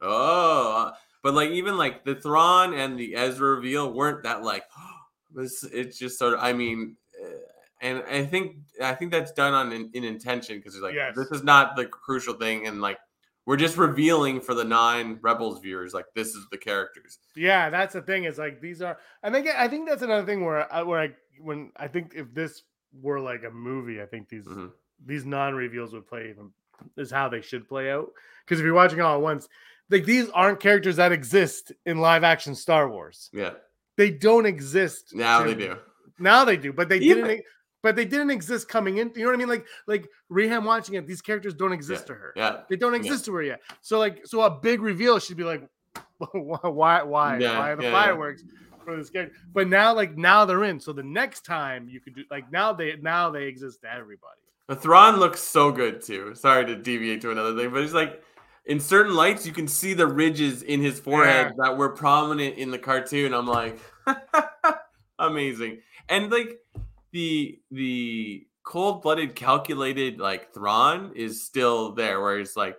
[0.00, 0.92] oh.
[1.22, 4.64] But like even like the Thrawn and the Ezra reveal weren't that like
[5.34, 5.62] this.
[5.64, 6.40] It's just sort of.
[6.40, 6.96] I mean.
[7.22, 7.26] eh,
[7.82, 11.14] And I think I think that's done on in, in intention because it's like Yes.
[11.16, 12.98] this is not the crucial thing, and like
[13.46, 17.18] we're just revealing for the nine Rebels viewers like this is the characters.
[17.36, 17.70] yeah.
[17.70, 18.24] That's the thing.
[18.24, 18.98] Is like these are.
[19.22, 22.32] I think I think that's another thing where I, where I when I think if
[22.34, 22.62] this
[23.00, 24.72] were like a movie, I think these Mhm.
[25.06, 26.50] these non reveals would play even
[26.96, 28.12] is how they should play out.
[28.44, 29.48] Because if you're watching all at once,
[29.90, 33.30] like these aren't characters that exist in live action Star Wars.
[33.32, 33.52] Yeah,
[33.96, 35.76] They don't exist now they do.
[36.18, 37.44] Now they do, but they Even- didn't.
[37.82, 39.10] But they didn't exist coming in.
[39.14, 39.48] You know what I mean?
[39.48, 42.32] Like like Reham watching it, these characters don't exist to her.
[42.36, 43.60] Yeah, They don't exist to her yet.
[43.80, 45.62] So like so a big reveal, she'd be like,
[46.32, 47.94] why why Yeah, why the yeah, yeah.
[47.94, 48.42] fireworks
[48.84, 49.34] for this character?
[49.52, 50.78] But now like now they're in.
[50.80, 54.36] So the next time you could do like now they now they exist to everybody.
[54.68, 56.34] The Thrawn looks so good too.
[56.34, 58.22] Sorry to deviate to another thing, but it's like
[58.66, 62.70] in certain lights you can see the ridges in his forehead that were prominent in
[62.70, 63.32] the cartoon.
[63.34, 63.80] I'm like,
[65.18, 65.80] amazing.
[66.08, 66.58] And like
[67.12, 72.76] the the cold-blooded, calculated like Thrawn is still there, where he's like,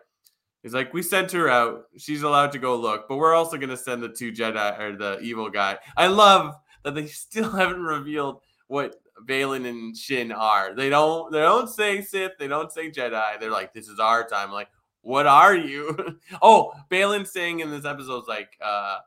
[0.63, 1.85] he's like, we sent her out.
[1.97, 5.19] She's allowed to go look, but we're also gonna send the two Jedi or the
[5.19, 5.77] evil guy.
[5.97, 10.73] I love that they still haven't revealed what Baylan and Shin are.
[10.73, 13.39] They don't they don't say Sith, they don't say Jedi.
[13.39, 14.51] They're like, this is our time.
[14.51, 14.69] like,
[15.01, 16.19] what are you?
[16.41, 18.97] oh, Baylan saying in this episode is like uh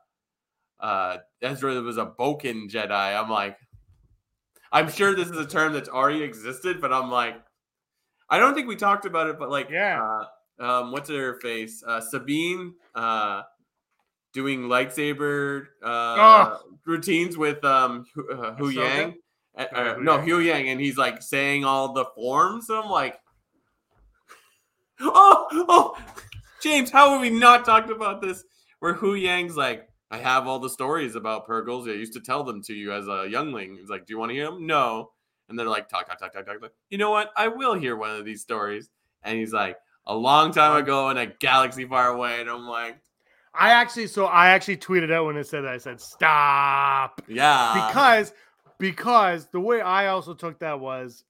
[0.79, 2.91] uh Ezra was a Boken Jedi.
[2.91, 3.57] I'm like,
[4.71, 7.35] I'm sure this is a term that's already existed, but I'm like,
[8.29, 10.01] I don't think we talked about it, but like Yeah.
[10.01, 11.83] uh, um what's her face?
[11.85, 13.43] Uh Sabine uh
[14.33, 19.15] doing lightsaber uh routines with um Hu, uh, Yang.
[19.57, 22.69] Uh, Oh, no, Huyang, and he's like saying all the forms.
[22.69, 23.17] And I'm like,
[24.99, 25.97] oh, oh,
[26.61, 28.43] James, how have we not talked about this?
[28.79, 31.89] Where Huyang's like, I have all the stories about Purrgils.
[31.89, 33.75] I used to tell them to you as a youngling.
[33.75, 34.65] He's like, Do you want to hear them?
[34.65, 35.11] No.
[35.49, 36.61] And they're like, talk, talk, talk, talk, talk.
[36.61, 36.71] talk.
[36.89, 37.31] You know what?
[37.35, 38.89] I will hear one of these stories.
[39.23, 42.39] And he's like, a long time ago in a galaxy far away.
[42.39, 42.97] And I'm like,
[43.53, 47.87] I actually so I actually tweeted out when it said that I said stop yeah.
[47.87, 48.33] because
[48.79, 51.23] because the way I also took that was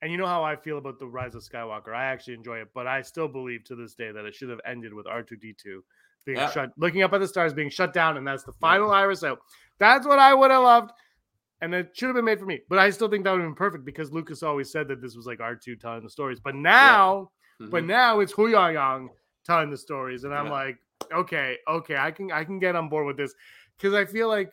[0.00, 1.94] and you know how I feel about the Rise of Skywalker.
[1.94, 4.60] I actually enjoy it, but I still believe to this day that it should have
[4.64, 5.80] ended with R2D2
[6.24, 6.50] being Yeah.
[6.50, 9.40] shut looking up at the stars being shut down and that's the final iris out.
[9.78, 10.92] That's what I would have loved.
[11.60, 12.60] And it should have been made for me.
[12.68, 15.16] But I still think that would have been perfect because Lucas always said that this
[15.16, 16.40] was like R2 telling the stories.
[16.40, 17.30] But now
[17.70, 17.86] but Mhm.
[17.86, 19.08] now it's Huyang
[19.44, 20.52] telling the stories, and I'm Yeah.
[20.52, 20.78] like,
[21.12, 23.32] okay, okay, I can I can get on board with this
[23.76, 24.52] because I feel like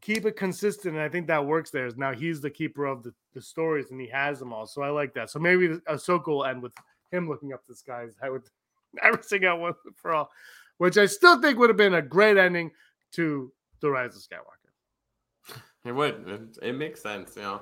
[0.00, 3.02] keep it consistent, and I think that works There is Now he's the keeper of
[3.02, 5.30] the, the stories, and he has them all, so I like that.
[5.30, 6.74] So maybe Ahsoka will end with
[7.10, 8.14] him looking up the skies.
[8.22, 8.44] I would
[9.02, 10.30] never sing out one for all,
[10.78, 12.70] which I still think would have been a great ending
[13.12, 15.58] to the Rise of Skywalker.
[15.84, 16.28] It would.
[16.28, 17.60] It, it makes sense, you know.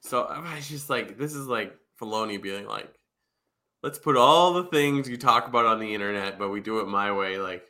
[0.00, 2.92] So I was just like, this is like Filoni being like,
[3.82, 6.88] let's put all the things you talk about on the internet, but we do it
[6.88, 7.38] my way.
[7.38, 7.64] Like,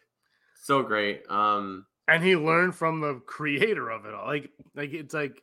[0.63, 1.23] so great.
[1.29, 4.27] Um, and he learned from the creator of it all.
[4.27, 5.43] Like, like it's like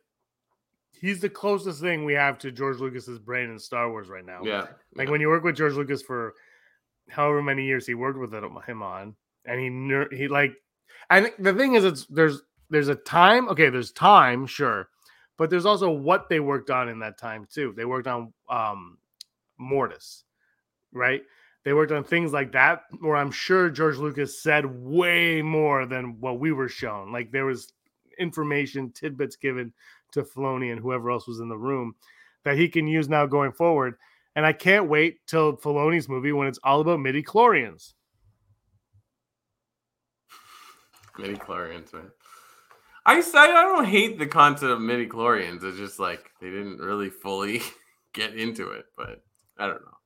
[1.00, 4.40] he's the closest thing we have to George Lucas's brain in Star Wars right now.
[4.42, 4.66] yeah.
[4.94, 5.10] Like yeah.
[5.10, 6.34] when you work with George Lucas for
[7.08, 9.14] however many years he worked with him on,
[9.46, 9.60] and
[10.10, 10.54] he he like,
[11.10, 13.48] and the thing is, it's there's there's a time.
[13.48, 14.88] Okay, there's time, sure,
[15.36, 17.72] but there's also what they worked on in that time too.
[17.76, 18.98] They worked on um
[19.58, 20.24] Mortis,
[20.92, 21.22] right?
[21.64, 26.20] They worked on things like that, where I'm sure George Lucas said way more than
[26.20, 27.10] what we were shown.
[27.10, 27.72] Like there was
[28.18, 29.72] information, tidbits given
[30.12, 31.94] to Filoni and whoever else was in the room
[32.44, 33.96] that he can use now going forward.
[34.36, 37.94] And I can't wait till Filoni's movie when it's all about midi chlorians.
[41.18, 42.10] Midi chlorians, man.
[43.04, 45.62] I I don't hate the concept of midi chlorians.
[45.62, 47.62] It's just like they didn't really fully
[48.12, 49.22] get into it, but
[49.58, 49.96] I don't know.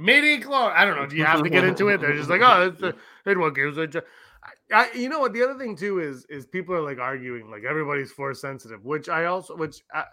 [0.00, 0.72] Midi chlor.
[0.72, 1.06] I don't know.
[1.06, 2.00] Do you have to get into it?
[2.00, 2.96] They're just like, oh, that's the,
[3.30, 3.86] it what gives a.
[3.86, 4.00] ju-"
[4.72, 5.34] I, I, you know what?
[5.34, 9.10] The other thing too is is people are like arguing like everybody's force sensitive, which
[9.10, 10.04] I also which I,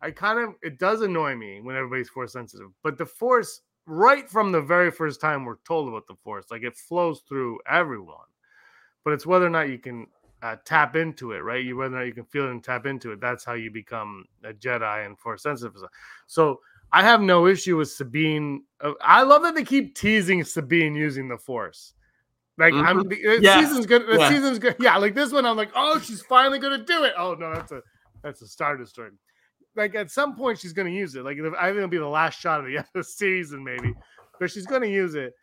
[0.00, 2.68] I kind of it does annoy me when everybody's force sensitive.
[2.82, 6.62] But the force, right from the very first time we're told about the force, like
[6.62, 8.16] it flows through everyone.
[9.04, 10.06] But it's whether or not you can
[10.42, 11.64] uh, tap into it, right?
[11.64, 13.20] You whether or not you can feel it and tap into it.
[13.20, 15.76] That's how you become a Jedi and Force sensitive.
[16.26, 16.60] So
[16.92, 18.62] I have no issue with Sabine.
[18.80, 21.94] Uh, I love that they keep teasing Sabine using the Force.
[22.56, 22.86] Like mm-hmm.
[22.86, 23.66] I'm, the yes.
[23.66, 24.06] season's good.
[24.06, 24.28] The yeah.
[24.28, 24.76] season's good.
[24.78, 27.12] Yeah, like this one, I'm like, oh, she's finally gonna do it.
[27.18, 27.82] Oh no, that's a
[28.22, 29.12] that's a Star Destroyer.
[29.76, 31.24] Like at some point, she's gonna use it.
[31.24, 33.92] Like I think it'll be the last shot of the, of the season, maybe,
[34.38, 35.34] but she's gonna use it.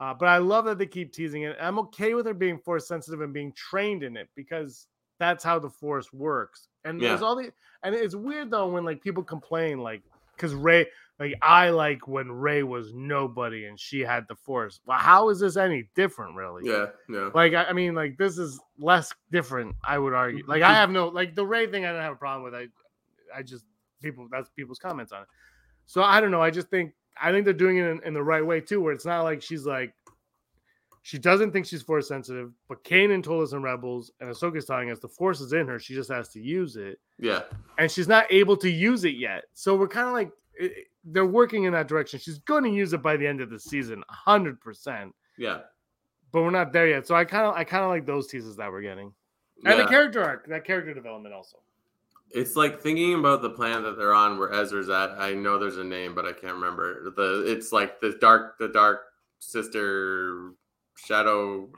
[0.00, 1.56] Uh, but I love that they keep teasing it.
[1.60, 4.88] I'm okay with her being force sensitive and being trained in it because
[5.20, 6.66] that's how the force works.
[6.84, 7.10] And yeah.
[7.10, 7.52] there's all the
[7.84, 10.02] and it's weird though when like people complain like
[10.34, 10.86] because Rey
[11.20, 14.80] like I like when Rey was nobody and she had the force.
[14.86, 16.68] Well, how is this any different, really?
[16.68, 17.30] Yeah, yeah.
[17.32, 19.76] Like I, I mean, like this is less different.
[19.84, 20.42] I would argue.
[20.48, 21.84] Like I have no like the Rey thing.
[21.84, 22.54] I don't have a problem with.
[22.54, 22.66] I,
[23.36, 23.64] I just
[24.02, 25.28] people that's people's comments on it.
[25.86, 26.42] So I don't know.
[26.42, 28.92] I just think I think they're doing it in, in, the right way too, where
[28.92, 29.94] it's not like she's like
[31.02, 34.90] she doesn't think she's force sensitive, but Kanan told us in Rebels, and Ahsoka's telling
[34.90, 35.78] us the force is in her.
[35.78, 37.00] She just has to use it.
[37.18, 37.42] Yeah,
[37.78, 39.44] and she's not able to use it yet.
[39.52, 42.20] So we're kind of like it, they're working in that direction.
[42.20, 45.12] She's going to use it by the end of the season, hundred percent.
[45.36, 45.60] Yeah,
[46.30, 47.06] but we're not there yet.
[47.06, 49.12] So I kind of I kind of like those teases that we're getting,
[49.64, 49.82] and yeah.
[49.82, 51.58] the character arc, that character development also
[52.34, 55.10] it's like thinking about the planet that they're on where Ezra's at.
[55.18, 57.10] I know there's a name, but I can't remember.
[57.14, 59.02] The it's like the dark the dark
[59.38, 60.52] sister
[60.96, 61.68] shadow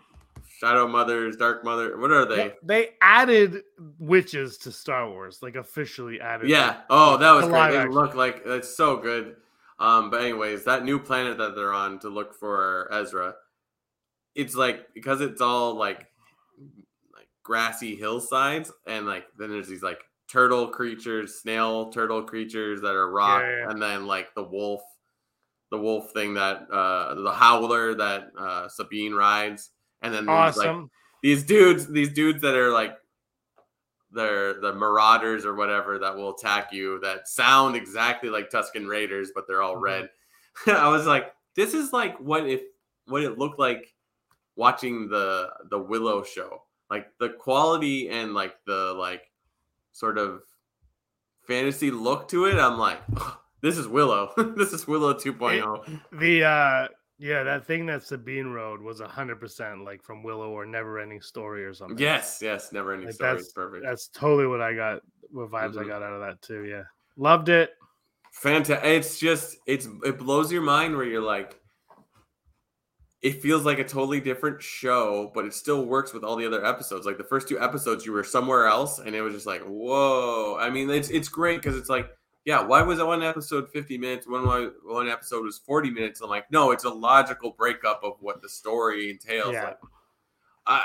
[0.59, 1.99] shadow mothers, dark mother.
[1.99, 2.55] What are they?
[2.63, 3.63] They added
[3.99, 6.49] witches to Star Wars, like officially added.
[6.49, 6.67] Yeah.
[6.67, 7.73] Like, oh, that was great.
[7.73, 9.37] They look like it's so good.
[9.79, 13.35] Um, but anyways, that new planet that they're on to look for Ezra,
[14.35, 16.07] it's like because it's all like
[17.13, 20.01] like grassy hillsides and like then there's these like
[20.35, 23.71] turtle creatures, snail turtle creatures that are rock, yeah, yeah.
[23.71, 24.83] and then like the wolf,
[25.71, 29.71] the wolf thing that uh the howler that uh Sabine rides,
[30.03, 30.81] and then awesome.
[30.83, 30.91] like
[31.23, 32.97] these dudes, these dudes that are like
[34.11, 39.31] they're the marauders or whatever that will attack you that sound exactly like Tusken Raiders,
[39.37, 39.85] but they're all mm-hmm.
[39.85, 40.09] red.
[40.67, 42.63] I was like, this is like what if
[43.07, 43.95] what it looked like
[44.57, 46.63] watching the the Willow show.
[46.91, 49.23] Like the quality and like the like
[49.95, 50.43] sort of
[51.47, 54.33] fantasy look to it, I'm like, oh, this is Willow.
[54.57, 55.89] this is Willow 2.0.
[55.89, 60.51] It, the uh yeah, that thing that Sabine rode was hundred percent like from Willow
[60.51, 61.97] or Never Ending Story or something.
[61.97, 63.37] Yes, yes, Never Ending like Story.
[63.37, 63.85] That's perfect.
[63.85, 65.01] That's totally what I got.
[65.31, 65.81] What vibes mm-hmm.
[65.81, 66.65] I got out of that too.
[66.65, 66.83] Yeah,
[67.17, 67.71] loved it.
[68.33, 68.85] Fantastic.
[68.85, 71.61] It's just it's it blows your mind where you're like,
[73.25, 76.63] it feels like a totally different show, but it still works with all the other
[76.63, 77.07] episodes.
[77.07, 80.59] Like the first two episodes, you were somewhere else, and it was just like, whoa.
[80.61, 82.11] I mean, it's it's great because it's like,
[82.45, 84.29] yeah, why was one episode 50 minutes?
[84.29, 86.21] One one episode was 40 minutes.
[86.21, 89.55] I'm like, no, it's a logical breakup of what the story entails.
[89.55, 89.65] Yeah.
[89.65, 89.79] Like,
[90.67, 90.83] I,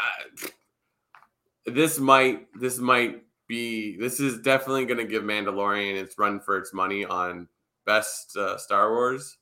[1.65, 6.57] this might this might be this is definitely going to give Mandalorian its run for
[6.57, 7.49] its money on
[7.85, 9.39] best uh, Star Wars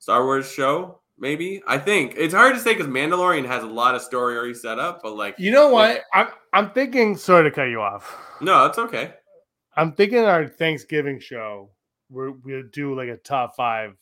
[0.00, 1.62] Star Wars show maybe.
[1.66, 4.78] I think it's hard to say because Mandalorian has a lot of story already set
[4.78, 7.16] up, but like you know what, I'm I'm thinking.
[7.16, 8.16] Sorry to cut you off.
[8.40, 9.14] No, it's okay.
[9.76, 11.70] I'm thinking our Thanksgiving show
[12.10, 13.94] we we'll do like a top five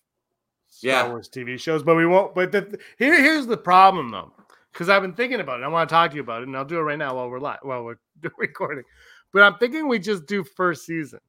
[0.69, 1.09] Star yeah.
[1.09, 2.35] Wars TV shows, but we won't.
[2.35, 4.33] But the, here here's the problem though,
[4.73, 5.65] because I've been thinking about it.
[5.65, 7.29] I want to talk to you about it, and I'll do it right now while
[7.29, 7.97] we're live while we're
[8.39, 8.85] recording.
[9.33, 11.21] But I'm thinking we just do first season,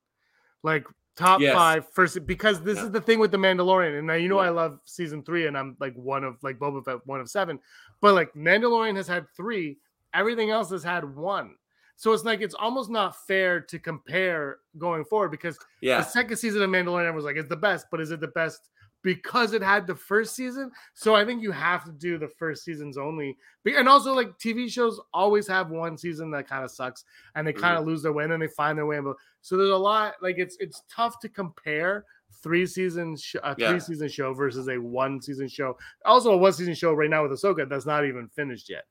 [0.63, 1.53] like top yes.
[1.53, 2.85] five first because this yeah.
[2.85, 3.97] is the thing with the Mandalorian.
[3.97, 4.47] And now you know yeah.
[4.47, 7.59] I love season three, and I'm like one of like Boba Fett, one of seven.
[8.01, 9.77] But like Mandalorian has had three,
[10.13, 11.55] everything else has had one.
[11.95, 15.97] So it's like it's almost not fair to compare going forward because yeah.
[15.97, 18.69] the second season of Mandalorian was like it's the best, but is it the best
[19.03, 20.71] because it had the first season.
[20.93, 23.37] So I think you have to do the first seasons only.
[23.65, 27.03] And also, like TV shows always have one season that kind of sucks
[27.35, 27.89] and they kind of mm-hmm.
[27.89, 28.99] lose their way and then they find their way.
[29.41, 32.05] So there's a lot like it's it's tough to compare
[32.41, 33.69] three seasons sh- a yeah.
[33.69, 35.77] three season show versus a one season show.
[36.05, 38.85] Also, a one season show right now with Ahsoka that's not even finished yet.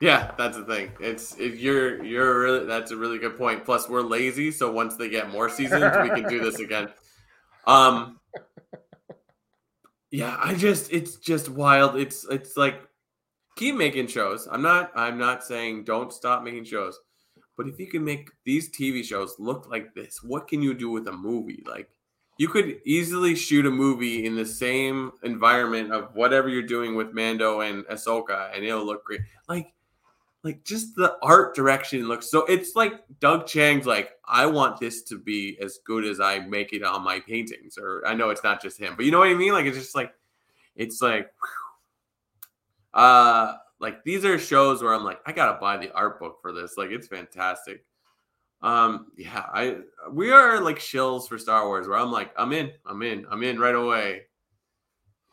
[0.00, 0.90] Yeah, that's the thing.
[1.00, 3.64] It's if you're you're really that's a really good point.
[3.64, 6.88] Plus, we're lazy, so once they get more seasons, we can do this again.
[7.66, 8.18] Um,
[10.12, 11.96] yeah, I just it's just wild.
[11.96, 12.82] It's it's like
[13.56, 14.46] keep making shows.
[14.52, 17.00] I'm not I'm not saying don't stop making shows.
[17.56, 20.90] But if you can make these TV shows look like this, what can you do
[20.90, 21.64] with a movie?
[21.66, 21.88] Like
[22.38, 27.14] you could easily shoot a movie in the same environment of whatever you're doing with
[27.14, 29.20] Mando and Ahsoka, and it'll look great.
[29.48, 29.72] Like
[30.44, 35.02] like just the art direction looks so it's like Doug Chiang's like I want this
[35.04, 38.42] to be as good as I make it on my paintings or I know it's
[38.42, 40.14] not just him but you know what I mean like it's just like
[40.76, 41.32] it's like
[42.94, 43.00] whew.
[43.00, 46.52] uh like these are shows where I'm like, I gotta buy the art book for
[46.52, 46.78] this.
[46.78, 47.84] Like it's fantastic.
[48.62, 49.78] Um, yeah, I
[50.10, 53.42] we are like shills for Star Wars where I'm like, I'm in, I'm in, I'm
[53.42, 54.22] in right away.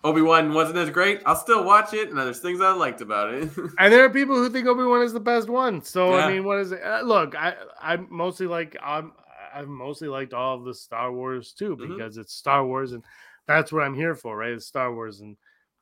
[0.04, 1.22] Obi Wan wasn't as great.
[1.26, 3.50] I'll still watch it, and there's things I liked about it.
[3.80, 5.82] And there are people who think Obi Wan is the best one.
[5.84, 6.26] So Yeah.
[6.26, 6.82] I mean, what is it?
[6.82, 9.12] Uh, look, I I mostly like I'm
[9.54, 11.88] I've mostly liked all of the Star Wars too Mhm.
[11.89, 13.04] because it's Star Wars and
[13.47, 14.52] that's what I'm here for, right?
[14.52, 15.36] It's Star Wars and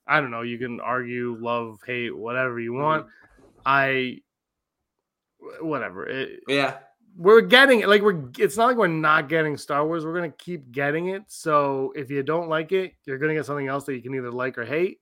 [0.08, 0.42] I don't know.
[0.42, 3.08] You can argue, love, hate, whatever you want.
[3.66, 4.22] I
[5.62, 6.08] whatever.
[6.08, 6.78] It, yeah,
[7.18, 7.90] we're getting it.
[7.90, 10.06] Like we're it's not like we're not getting Star Wars.
[10.06, 11.24] We're gonna keep getting it.
[11.28, 14.32] So if you don't like it, you're gonna get something else that you can either
[14.32, 15.00] like or hate.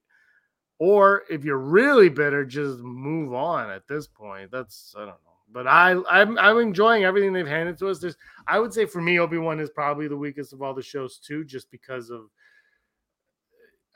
[0.79, 4.49] Or if you're really bitter, just move on at this point.
[4.51, 5.15] That's I don't know.
[5.51, 7.99] But I I'm I'm enjoying everything they've handed to us.
[7.99, 11.19] There's I would say for me, Obi-Wan is probably the weakest of all the shows
[11.19, 12.29] too, just because of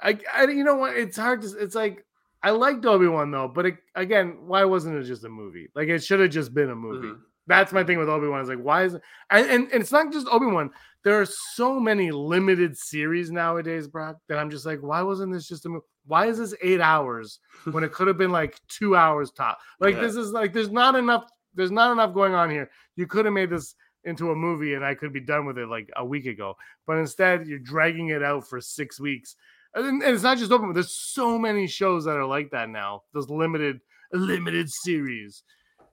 [0.01, 0.95] I, I you know what?
[0.95, 2.05] It's hard to it's like
[2.41, 5.69] I liked Obi-Wan though, but it, again, why wasn't it just a movie?
[5.75, 7.07] Like it should have just been a movie.
[7.09, 7.19] Mhm.
[7.49, 8.41] That's my thing with Obi Wan.
[8.41, 9.01] Is like, why is it?
[9.31, 10.69] And, and, and it's not just Obi Wan.
[11.03, 15.47] There are so many limited series nowadays, Brock, that I'm just like, why wasn't this
[15.47, 15.85] just a movie?
[16.05, 17.39] Why is this eight hours
[17.71, 19.57] when it could have been like two hours top?
[19.79, 20.01] Like Yeah.
[20.01, 21.27] this is like, there's not enough.
[21.55, 22.69] There's not enough going on here.
[22.95, 23.73] You could have made this
[24.03, 26.55] into a movie, and I could be done with it like a week ago.
[26.85, 29.35] But instead, you're dragging it out for six weeks.
[29.73, 30.73] And, and it's not just Obi Wan.
[30.73, 33.01] There's so many shows that are like that now.
[33.13, 33.81] Those limited,
[34.13, 35.43] limited series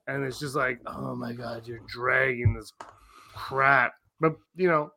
[0.07, 2.73] and it's just like, oh my god, you're dragging this
[3.35, 3.93] crap.
[4.19, 4.91] But you know,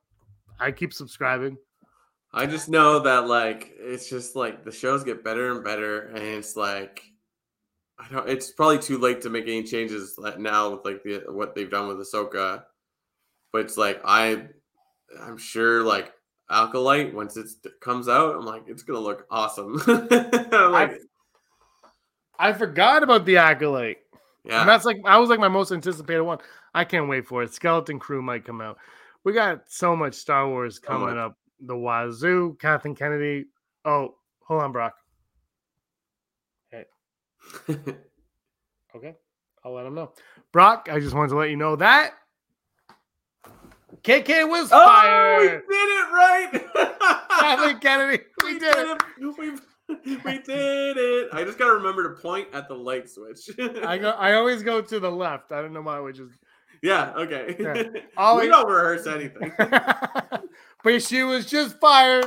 [0.58, 1.56] I keep subscribing.
[2.32, 6.22] I just know that like it's just like the shows get better and better, and
[6.22, 7.02] it's like
[7.98, 8.28] I don't.
[8.28, 11.88] It's probably too late to make any changes now with like the what they've done
[11.88, 12.62] with Ahsoka,
[13.52, 14.46] but it's like I,
[15.20, 16.12] I'm sure like
[16.48, 17.48] Acolyte once it
[17.80, 19.74] comes out, I'm like it's gonna look awesome.
[19.86, 21.00] like
[22.38, 23.98] I forgot about the acolyte.
[24.44, 26.38] Yeah, And that's like I was like my most anticipated one.
[26.74, 27.52] I can't wait for it.
[27.52, 28.78] Skeleton Crew might come out.
[29.24, 31.16] We got so much Star Wars coming much.
[31.16, 31.36] up.
[31.60, 33.46] The Wazoo, Kathleen Kennedy.
[33.84, 34.94] Oh, hold on, Brock.
[36.70, 36.84] Hey.
[38.96, 39.14] okay,
[39.64, 40.12] I'll let him know.
[40.52, 42.14] Brock, I just wanted to let you know that
[44.02, 47.28] KK was oh, we did it right.
[47.40, 49.02] Kathleen Kennedy, we did it.
[49.38, 49.50] We,
[50.24, 51.28] we did it.
[51.32, 53.50] I just gotta remember to point at the light switch.
[53.84, 54.10] I go.
[54.10, 55.52] I always go to the left.
[55.52, 56.30] I don't know why, which is.
[56.82, 57.12] yeah.
[57.16, 57.56] Okay.
[57.58, 57.82] Yeah.
[58.16, 59.52] All we don't rehearse anything.
[60.84, 62.26] but she was just fired.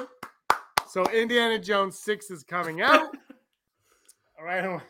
[0.87, 3.15] So Indiana Jones six is coming out.
[4.39, 4.81] All right.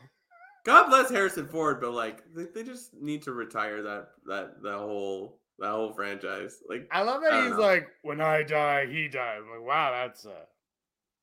[0.66, 4.78] God bless Harrison Ford, but like they, they just need to retire that that that
[4.78, 6.58] whole that whole franchise.
[6.70, 7.62] Like I love I that don't he's know.
[7.62, 9.40] like, when I die, he dies.
[9.44, 10.32] I'm like, wow, that's uh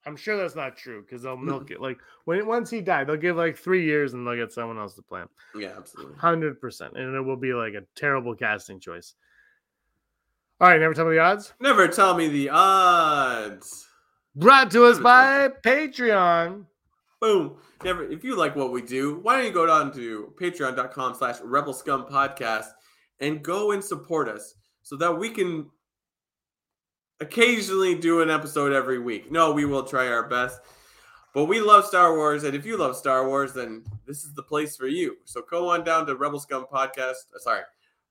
[0.06, 1.80] I'm sure that's not true because they'll milk it.
[1.80, 4.94] Like when once he died, they'll give like three years and they'll get someone else
[4.94, 5.28] to play him.
[5.54, 6.16] yeah, absolutely.
[6.16, 9.14] Hundred percent, and it will be like a terrible casting choice.
[10.60, 11.54] All right, never tell me the odds.
[11.60, 13.86] Never tell me the odds.
[14.36, 16.66] Brought to us by Patreon.
[17.20, 17.56] Boom.
[17.82, 18.04] Never.
[18.04, 21.72] If you like what we do, why don't you go down to patreon.com slash rebel
[21.72, 22.66] scum podcast
[23.20, 25.70] and go and support us so that we can
[27.20, 29.30] occasionally do an episode every week.
[29.30, 30.60] No, we will try our best.
[31.32, 34.42] But we love Star Wars, and if you love Star Wars, then this is the
[34.42, 35.16] place for you.
[35.24, 37.30] So go on down to Rebel Scum Podcast.
[37.34, 37.60] uh, Sorry,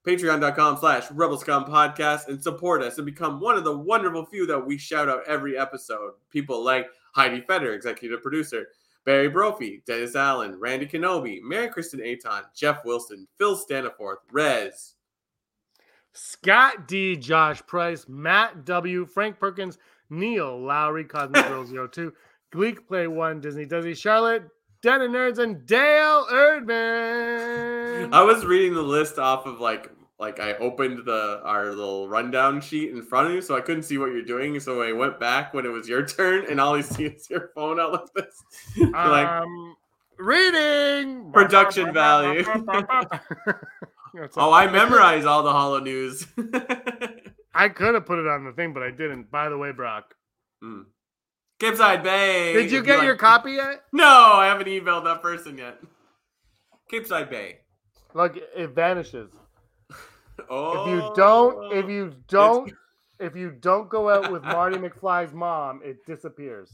[0.06, 4.46] patreon.com slash Rebel Scum Podcast and support us and become one of the wonderful few
[4.46, 6.12] that we shout out every episode.
[6.30, 8.68] People like Heidi Feder, executive producer,
[9.04, 14.94] Barry Brophy, Dennis Allen, Randy Kenobi, Mary Kristen Aton, Jeff Wilson, Phil Staniforth, Rez.
[16.12, 22.12] Scott D, Josh Price, Matt W, Frank Perkins, Neil Lowry, Cosmic Girl 02,
[22.52, 24.44] Gleek Play One, Disney Dizzy, Charlotte,
[24.82, 28.12] Den and Nerds, and Dale Erdman.
[28.12, 32.60] I was reading the list off of like like I opened the our little rundown
[32.60, 34.58] sheet in front of you, so I couldn't see what you're doing.
[34.60, 37.50] So I went back when it was your turn, and all you see is your
[37.54, 38.42] phone out like this.
[38.92, 39.76] like um,
[40.18, 42.44] reading Production value.
[44.36, 46.26] Oh, I memorize all the Hollow News.
[47.54, 49.30] I could have put it on the thing, but I didn't.
[49.30, 50.14] By the way, Brock.
[50.62, 50.82] Hmm.
[51.58, 52.52] Capeside Bay.
[52.54, 53.82] did you get like- your copy yet?
[53.92, 55.78] No, I haven't emailed that person yet.
[56.90, 57.58] Capeside Bay.
[58.14, 59.30] Look, it vanishes.
[60.48, 62.22] Oh, If you don't, if you oh.
[62.28, 62.72] don't,
[63.20, 66.72] if you don't go out with Marty McFly's mom, it disappears.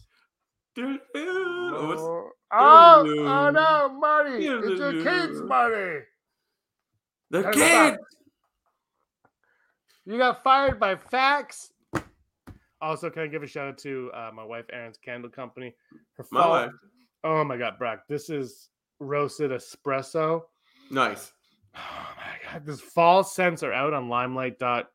[0.79, 4.47] Oh, Oh, oh, oh no, Marty!
[4.47, 5.43] It's your kids.
[5.43, 6.05] Marty.
[7.31, 7.97] The kid.
[10.05, 11.73] You got fired by fax.
[12.81, 15.75] Also, can I give a shout out to uh, my wife Erin's candle company?
[16.17, 16.71] Her My fall- wife.
[17.25, 18.69] Oh my god, Brock, this is
[19.01, 20.43] roasted espresso.
[20.91, 21.33] Nice.
[21.79, 24.89] Oh my god, this fall scents are out on Lymelite dot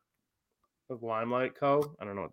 [0.90, 1.94] Lymelite Co.
[2.00, 2.24] I don't know.
[2.24, 2.32] What,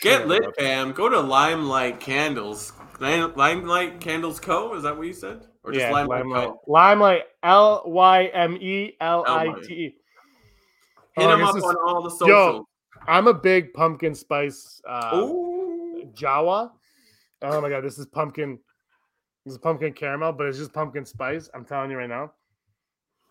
[0.00, 0.92] Get Sure, lit, fam.
[0.92, 2.72] Go to Lymelite Candles.
[3.00, 4.74] Lymelite Candles Co.
[4.74, 5.46] Is that what you said?
[5.68, 7.22] Or just Yeah, Lymelite, Lymelite.
[7.42, 9.94] L Y M E L I T E.
[11.16, 12.28] Hit Oh, them up is- on all the socials.
[12.28, 12.68] Yo.
[13.06, 16.10] I'm a big pumpkin spice uh, Ooh.
[16.14, 16.70] Jawa.
[17.42, 18.58] Oh my god, this is pumpkin.
[19.44, 21.48] This is pumpkin caramel, but it's just pumpkin spice.
[21.54, 22.32] I'm telling you right now.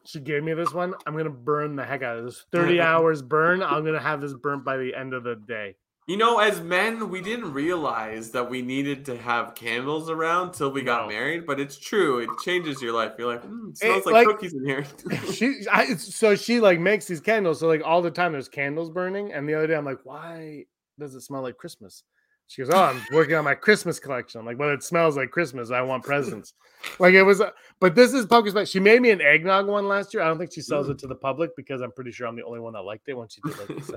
[0.05, 0.93] She gave me this one.
[1.05, 2.45] I'm gonna burn the heck out of this.
[2.53, 3.61] 30 hours burn.
[3.61, 5.75] I'm gonna have this burnt by the end of the day.
[6.07, 10.71] You know, as men, we didn't realize that we needed to have candles around till
[10.71, 11.09] we got No.
[11.09, 12.19] married, but it's true.
[12.19, 13.11] It changes your life.
[13.19, 14.85] You're like, mm, it smells It, like, like- cookies in here.
[15.33, 18.89] she I, so she like makes these candles so like all the time there's candles
[18.89, 20.63] burning and the other day i'm like why
[20.99, 22.03] does it smell like christmas
[22.47, 25.29] she goes oh i'm working on my christmas collection i'm like well it smells like
[25.29, 26.53] christmas i want presents
[26.99, 27.41] like it was
[27.79, 30.37] but this is pumpkin spice she made me an eggnog one last year i don't
[30.37, 32.73] think she sells it to the public because i'm pretty sure i'm the only one
[32.73, 33.91] that liked it when she did like this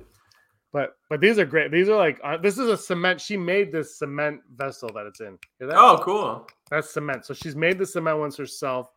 [0.73, 3.73] but but these are great these are like uh, this is a cement she made
[3.73, 5.77] this cement vessel that it's in that?
[5.77, 6.47] oh, cool.
[6.71, 7.25] That's cement.
[7.27, 8.91] So she's made the cement ones herself.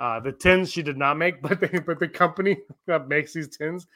[0.00, 3.56] Uh, the tins she did not make, but they, but the company that makes these
[3.56, 3.86] tins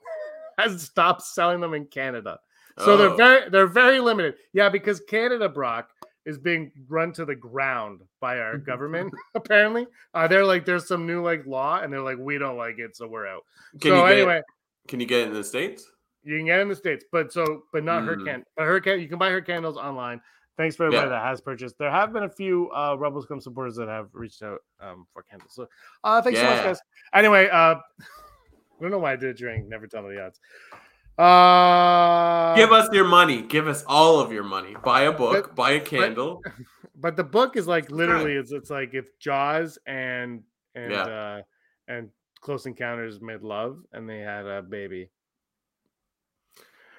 [0.58, 2.38] has stopped selling them in Canada.
[2.78, 2.96] So Oh.
[2.96, 4.34] they're very they're very limited.
[4.54, 5.90] Yeah, because Canada, Brock,
[6.24, 9.12] is being run to the ground by our government.
[9.34, 12.78] apparently, uh, they're like there's some new like law, and they're like we don't like
[12.78, 13.44] it, so we're out.
[13.80, 14.44] Can so anyway, it,
[14.88, 15.90] can you get it in the states?
[16.24, 18.24] You can get it in the states, but so but not her Mm.
[18.26, 18.44] can.
[18.56, 20.20] But her can you can buy her candles online.
[20.56, 21.18] Thanks for everybody Yeah.
[21.18, 21.78] that has purchased.
[21.78, 25.22] There have been a few uh Rebel Scum supporters that have reached out um for
[25.22, 25.54] candles.
[25.54, 25.66] So
[26.04, 26.80] uh thanks so much, guys.
[27.14, 27.74] Anyway, uh
[28.78, 30.40] I don't know why I did drink, never tell me the odds.
[31.18, 33.42] Uh Give us your money.
[33.42, 34.76] Give us all of your money.
[34.84, 35.48] Buy a book.
[35.48, 36.42] But- buy a candle.
[36.96, 40.42] but the book is like literally it's it's like if Jaws and
[40.74, 41.02] and Yeah.
[41.02, 41.42] uh
[41.88, 42.10] and
[42.40, 45.10] Close Encounters made love and they had a baby.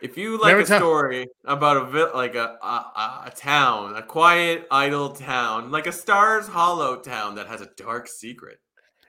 [0.04, 3.96] If you like Never a story about a vi- like a, a a- a town,
[3.96, 8.60] a quiet, idle town, like a Stars Hollow town that has a dark secret.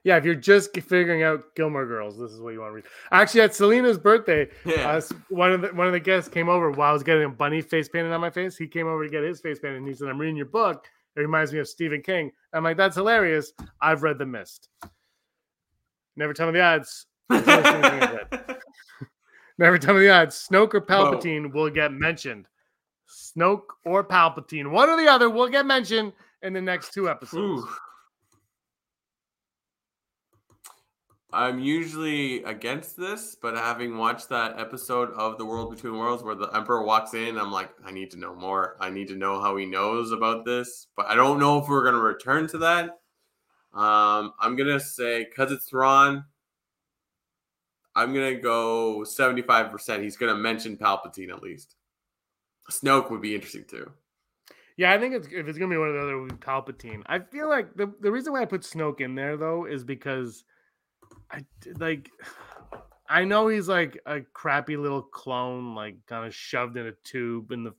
[0.04, 2.84] Yeah, if you're just figuring out Gilmore Girls, this is what you want to read.
[3.10, 4.88] Actually, at Selena's birthday, Yeah.
[4.90, 7.28] Uh, one of the one of the guests came over while I was getting a
[7.28, 8.56] bunny face painted on my face.
[8.56, 10.86] He came over to get his face painted, and he said, "I'm reading your book.
[11.16, 13.52] It reminds me of Stephen King." I'm like, "That's hilarious.
[13.80, 14.68] I've read The Mist."
[16.16, 17.06] Never tell me the odds.
[19.58, 20.48] Never tell me the odds.
[20.50, 22.46] Snoke or Palpatine will get mentioned.
[23.08, 27.62] Snoke or Palpatine, one or the other, will get mentioned in the next two episodes.
[27.62, 27.68] Ooh.
[31.32, 36.36] I'm usually against this, but having watched that episode of The World Between Worlds where
[36.36, 38.76] the Emperor walks in, I'm like, I need to know more.
[38.78, 41.82] I need to know how he knows about this, but I don't know if we're
[41.82, 42.84] going to return to that.
[43.72, 46.24] Um, I'm going to say, because it's Thrawn,
[47.96, 50.02] I'm to go 75%.
[50.02, 51.76] He's to mention Palpatine at least.
[52.70, 53.90] Snoke would be interesting too.
[54.76, 57.02] Yeah, I think it's if it's gonna be one of the other, Palpatine.
[57.06, 60.44] I feel like the the reason why I put Snoke in there though is because
[61.30, 61.44] I
[61.78, 62.10] like
[63.08, 67.52] I know he's like a crappy little clone, like kind of shoved in a tube
[67.52, 67.74] in the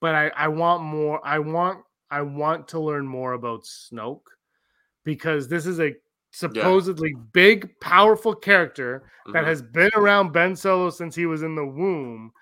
[0.00, 1.20] but I I want more.
[1.26, 1.80] I want
[2.10, 4.26] I want to learn more about Snoke
[5.04, 5.94] because this is a
[6.30, 9.02] supposedly big, powerful character
[9.32, 9.46] that Mhm.
[9.46, 12.32] has been around Ben Solo since he was in the womb.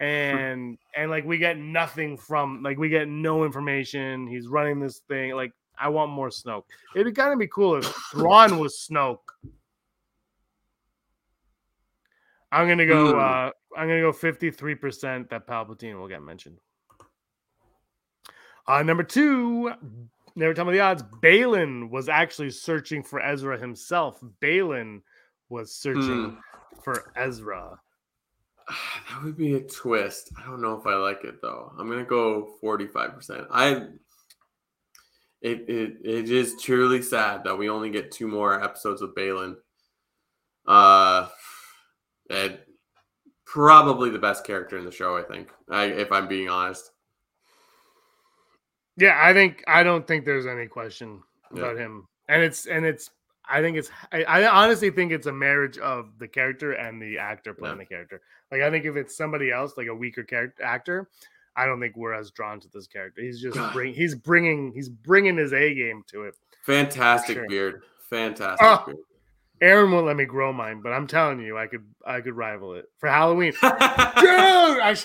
[0.00, 4.26] And and like we get nothing from like we get no information.
[4.26, 5.32] He's running this thing.
[5.34, 6.64] Like I want more Snoke.
[6.94, 9.20] It'd be kind of be cool if Thrawn was Snoke.
[12.52, 13.18] I'm gonna go.
[13.18, 16.58] Uh I'm gonna go 53 percent that Palpatine will get mentioned.
[18.66, 19.72] Uh, number two,
[20.36, 21.02] never tell me the odds.
[21.22, 24.20] Baylan was actually searching for Ezra himself.
[24.40, 25.02] Baylan
[25.48, 26.80] was searching Hmm.
[26.82, 27.78] for Ezra.
[29.10, 30.32] That would be a twist.
[30.38, 31.72] I don't know if I like it though.
[31.78, 33.46] I'm gonna go 45%.
[33.50, 33.88] I
[35.42, 39.56] it it it is truly sad that we only get two more episodes of Baylan.
[40.66, 41.28] Uh
[42.30, 42.58] and
[43.44, 45.50] probably the best character in the show, I think.
[45.70, 46.90] I, if I'm being honest.
[48.96, 51.22] Yeah, I think I don't think there's any question
[51.52, 51.62] Yeah.
[51.62, 53.10] about him, and it's and it's.
[53.46, 53.90] I think it's.
[54.12, 57.82] I, I honestly think it's a marriage of the character and the actor playing Yeah.
[57.82, 58.20] the character.
[58.50, 61.08] Like I think if it's somebody else, like a weaker character actor,
[61.56, 63.20] I don't think we're as drawn to this character.
[63.20, 63.92] He's just bring.
[63.94, 64.72] He's bringing.
[64.72, 66.36] He's bringing his A game to it.
[66.64, 67.48] Fantastic Sure.
[67.48, 67.82] beard.
[68.08, 68.82] Fantastic Oh.
[68.86, 68.98] beard.
[69.60, 71.84] Erin won't let me grow mine, but I'm telling you, I could.
[72.06, 73.52] I could rival it for Halloween.
[73.62, 74.96] Dude, I,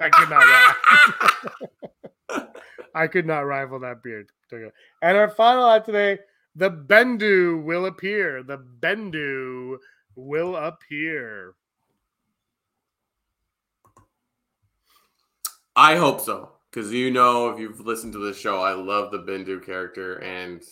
[0.00, 2.48] I could not rival.
[2.94, 4.28] I could not rival that beard.
[4.52, 6.18] And our final ad today
[6.54, 8.42] The Bendu will appear.
[8.42, 9.78] The Bendu
[10.14, 11.54] will appear.
[15.74, 16.52] I hope so.
[16.70, 20.62] Because you know, if you've listened to this show, I love the Bendu character and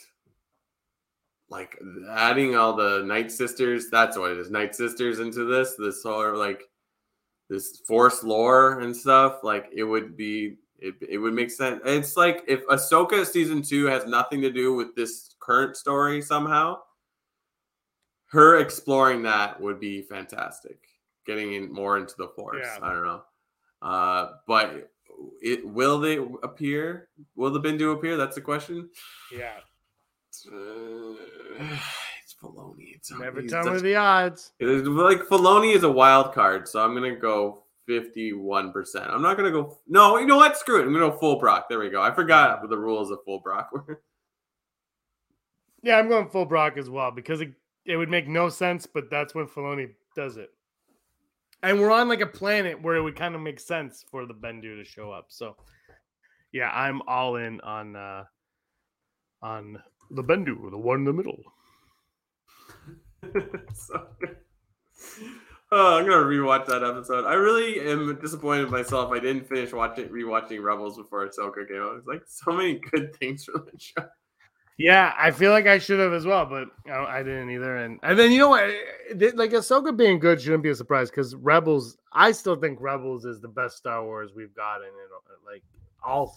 [1.49, 1.79] like
[2.11, 4.51] adding all the Night Sisters, that's what it is.
[4.51, 6.63] Night Sisters into this, this whole like
[7.55, 11.81] this force lore and stuff, like it would be it, it would make sense.
[11.85, 16.79] It's like if Ahsoka season two has nothing to do with this current story somehow,
[18.27, 20.79] her exploring that would be fantastic.
[21.27, 22.67] Getting in more into the force.
[22.67, 22.79] Yeah.
[22.83, 23.23] I don't know.
[23.81, 24.91] Uh, but
[25.41, 27.09] it will they appear?
[27.37, 28.17] Will the Bendu appear?
[28.17, 28.91] That's the question.
[29.33, 29.61] Yeah.
[30.53, 31.77] Uh,
[32.53, 32.95] Filoni.
[32.95, 34.53] It's Never he's tell me the odds.
[34.59, 39.13] it is like Filoni is a wild card, so I'm gonna go 51%.
[39.13, 40.57] I'm not gonna go no, you know what?
[40.57, 40.87] Screw it.
[40.87, 41.69] I'm gonna go full Brock.
[41.69, 42.01] There we go.
[42.03, 44.03] I forgot what the rules of full Brock were.
[45.83, 47.53] Yeah, I'm going full Brock as well because it,
[47.85, 50.49] it would make no sense, but that's when Filoni does it.
[51.63, 54.33] And we're on like a planet where it would kind of make sense for the
[54.33, 55.27] Bendu to show up.
[55.29, 55.57] So
[56.53, 58.25] yeah, I'm all in on uh
[59.43, 59.79] on
[60.11, 61.39] the Bendu, the one in the middle.
[63.75, 64.07] so.
[65.73, 67.25] Oh, I'm gonna rewatch that episode.
[67.25, 69.11] I really am disappointed in myself.
[69.11, 71.97] I didn't finish watching rewatching Rebels before Ahsoka came out.
[71.97, 74.07] It's like so many good things from the show.
[74.77, 77.77] Yeah, I feel like I should have as well, but I, I didn't either.
[77.77, 78.71] And and then you know what?
[79.35, 81.97] Like Ahsoka being good shouldn't be a surprise because Rebels.
[82.13, 84.87] I still think Rebels is the best Star Wars we've gotten.
[84.87, 85.63] In like
[86.05, 86.37] all,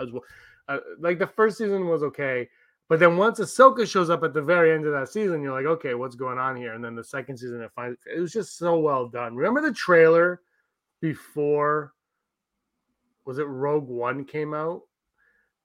[0.00, 0.22] as well.
[0.68, 2.48] Uh, like the first season was okay,
[2.88, 5.66] but then once Ahsoka shows up at the very end of that season, you're like,
[5.66, 6.74] okay, what's going on here?
[6.74, 9.34] And then the second season, it finds it was just so well done.
[9.36, 10.40] Remember the trailer
[11.00, 11.92] before?
[13.24, 14.82] Was it Rogue One came out?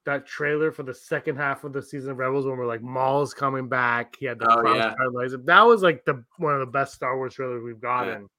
[0.05, 3.31] that trailer for the second half of the season of Rebels when we're like Maul's
[3.33, 4.15] coming back.
[4.17, 4.95] He had the Oh, yeah.
[5.11, 5.37] laser.
[5.37, 7.79] That was like the one of the best Star Wars trailers we've Yeah.
[8.05, 8.29] gotten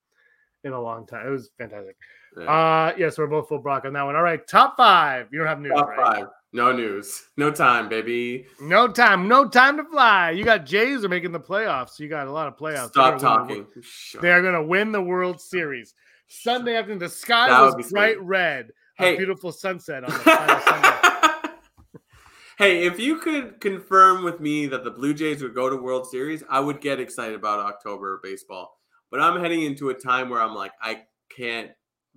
[0.64, 1.26] in a long time.
[1.26, 1.96] It was fantastic.
[2.36, 2.44] Yeah.
[2.50, 4.16] Uh yes, we're both full Brock on that one.
[4.16, 5.28] All right, top five.
[5.30, 6.16] You don't have news, Top right?
[6.16, 6.26] five.
[6.52, 7.22] No news.
[7.36, 8.46] No time, baby.
[8.60, 10.30] No time, no time to fly.
[10.32, 11.90] You got Jays are making the playoffs.
[11.90, 12.88] So you got a lot of playoffs.
[12.88, 13.82] Stop They're gonna win talking.
[14.12, 15.94] The- They are gonna win the World Series.
[16.26, 18.24] Sunday afternoon, the sky That was bright sweet.
[18.24, 18.70] red.
[18.96, 19.14] Hey.
[19.14, 21.50] A beautiful sunset on the final Sunday.
[22.58, 26.08] hey, if you could confirm with me that the Blue Jays would go to World
[26.10, 28.76] Series, I would get excited about October baseball.
[29.10, 31.02] But I'm heading into a time where I'm like, I
[31.34, 31.70] can't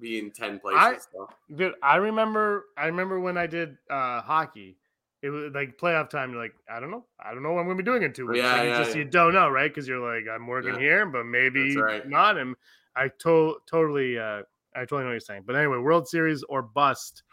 [0.04, 0.80] be in ten places.
[0.82, 1.30] I- so.
[1.56, 4.78] Dude, I remember I remember when I did uh hockey.
[5.22, 6.32] It was like playoff time.
[6.34, 7.06] You're like, I don't know.
[7.18, 8.44] I don't know what I'm gonna be doing in two weeks.
[8.44, 8.98] Yeah, like, yeah, just yeah.
[9.04, 9.72] you don't know, right?
[9.74, 10.80] Because you're like, I'm working Yeah.
[10.82, 12.08] here, but maybe right.
[12.08, 12.38] not.
[12.38, 12.56] And
[12.96, 14.44] I to- totally uh
[14.76, 15.44] I totally know what you're saying.
[15.46, 17.24] But anyway, World Series or bust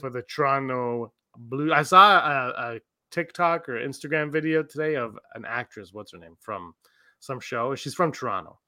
[0.00, 1.72] for the Toronto Blue.
[1.72, 6.36] I saw a, a TikTok or Instagram video today of an actress, what's her name,
[6.40, 6.74] from
[7.20, 7.74] some show.
[7.74, 8.58] She's from Toronto.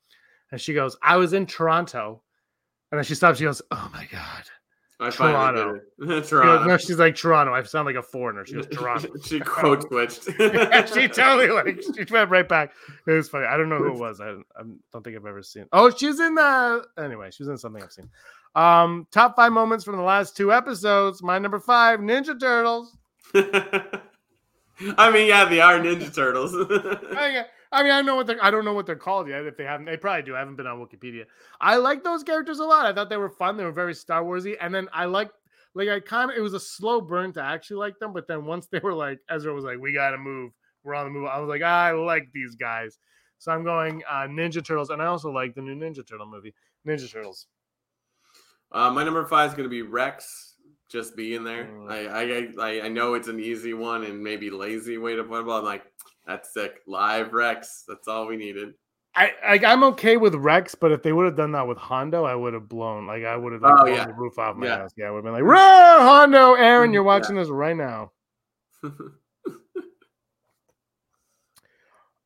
[0.50, 2.22] And she goes, I was in Toronto.
[2.90, 3.38] And then she stops.
[3.38, 4.44] She goes, Oh my God.
[5.00, 5.80] I Toronto.
[6.00, 6.64] She goes, Toronto.
[6.64, 7.52] no, she's like Toronto.
[7.52, 8.44] I sound like a foreigner.
[8.44, 9.08] She goes Toronto.
[9.24, 10.24] she quote switched.
[10.24, 12.72] she totally like she went right back.
[13.06, 13.46] It was funny.
[13.46, 14.20] I don't know who it was.
[14.20, 14.62] I, I
[14.92, 15.66] don't think I've ever seen.
[15.72, 17.30] Oh, she's in the anyway.
[17.30, 18.08] She's in something I've seen.
[18.54, 21.22] Um, top five moments from the last two episodes.
[21.22, 22.96] My number five, Ninja Turtles.
[24.96, 26.52] I mean, yeah, they are Ninja Turtles.
[27.70, 28.42] I, mean, I know what they're.
[28.42, 29.44] I don't know what they're called yet.
[29.44, 30.34] If they haven't, they probably do.
[30.34, 31.24] I haven't been on Wikipedia.
[31.60, 32.86] I like those characters a lot.
[32.86, 33.56] I thought they were fun.
[33.56, 34.56] They were very Star Warsy.
[34.60, 35.30] And then I like,
[35.74, 36.36] like, I kind of.
[36.36, 38.12] It was a slow burn to actually like them.
[38.12, 40.52] But then once they were like, Ezra was like, "We got to move.
[40.84, 42.98] We're on the move." I was like, I like these guys.
[43.38, 46.54] So I'm going uh, Ninja Turtles, and I also like the new Ninja Turtle movie,
[46.86, 47.46] Ninja Turtles.
[48.72, 50.54] uh, my number five is going to be Rex.
[50.88, 51.66] Just being there.
[51.66, 51.92] Mm.
[51.92, 55.40] I, I I I know it's an easy one and maybe lazy way to put
[55.40, 55.84] it, but I'm like,
[56.28, 56.82] that's sick.
[56.86, 57.82] Live Rex.
[57.88, 58.74] That's all we needed.
[59.16, 62.24] I, I I'm okay with Rex, but if they would have done that with Hondo,
[62.24, 64.06] I would have blown like I would have Oh, blown yeah.
[64.06, 64.76] the roof off my Yeah.
[64.78, 64.92] house.
[64.96, 67.06] Yeah, I would have been like, "Roar, Hondo, Aaron, you're Yeah.
[67.06, 68.12] watching this right now."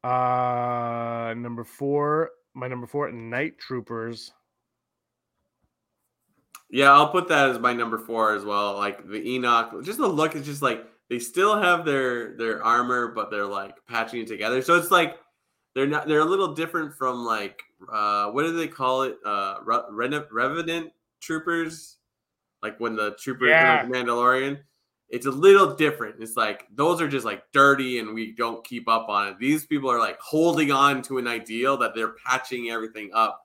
[0.04, 4.32] Uh, number four, my number four, Night Troopers.
[6.70, 8.74] Yeah, I'll put that as my number four as well.
[8.76, 13.08] Like the Enoch, just the look is just like they still have their their armor,
[13.08, 14.62] but they're like patching it together.
[14.62, 15.18] So it's like
[15.74, 19.16] they're not they're a little different from like uh what do they call it?
[19.22, 20.90] Uh Re- Revenant
[21.20, 21.98] troopers,
[22.62, 23.82] like when the troopers Yeah.
[23.82, 24.60] like Mandalorian.
[25.10, 26.22] It's a little different.
[26.22, 29.38] It's like those are just like dirty and we don't keep up on it.
[29.38, 33.38] These people are like holding on to an ideal that they're patching everything up.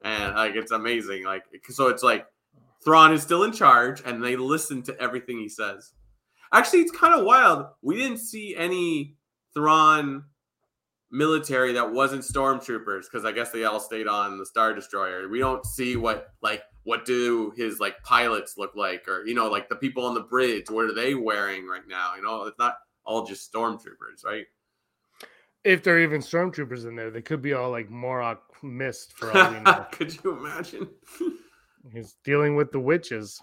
[0.00, 1.24] And like it's amazing.
[1.24, 2.26] Like so it's like
[2.82, 5.92] Thrawn is still in charge and they listen to everything he says.
[6.52, 7.66] Actually, it's kind of wild.
[7.82, 9.16] We didn't see any
[9.54, 10.24] Thrawn
[11.10, 15.28] military that wasn't stormtroopers because I guess they all stayed on the Star Destroyer.
[15.28, 19.48] We don't see what like what do his like pilots look like or you know
[19.48, 22.58] like the people on the bridge what are they wearing right now you know it's
[22.58, 24.46] not all just stormtroopers right
[25.62, 29.30] If there are even stormtroopers in there, they could be all like Marrok mist for
[29.36, 29.86] all we know.
[29.92, 30.88] could you imagine
[31.92, 33.40] He's dealing with the witches.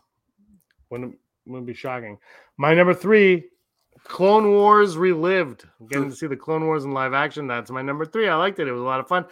[0.89, 1.17] Wouldn't
[1.47, 2.17] wouldn't be shocking.
[2.57, 3.45] My number three,
[4.03, 5.65] Clone Wars Relived.
[5.89, 7.47] Getting to see the Clone Wars in live action.
[7.47, 8.27] That's my number three.
[8.27, 8.67] I liked it.
[8.67, 9.25] It was a lot of fun.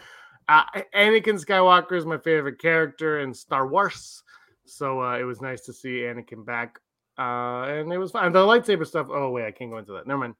[0.48, 0.64] Uh,
[0.96, 4.22] Anakin Skywalker is my favorite character in Star Wars,
[4.66, 6.80] so uh, it was nice to see Anakin back.
[7.18, 8.32] Uh, and it was fun.
[8.32, 9.08] The lightsaber stuff.
[9.10, 10.06] Oh wait, I can't go into that.
[10.06, 10.36] Never mind.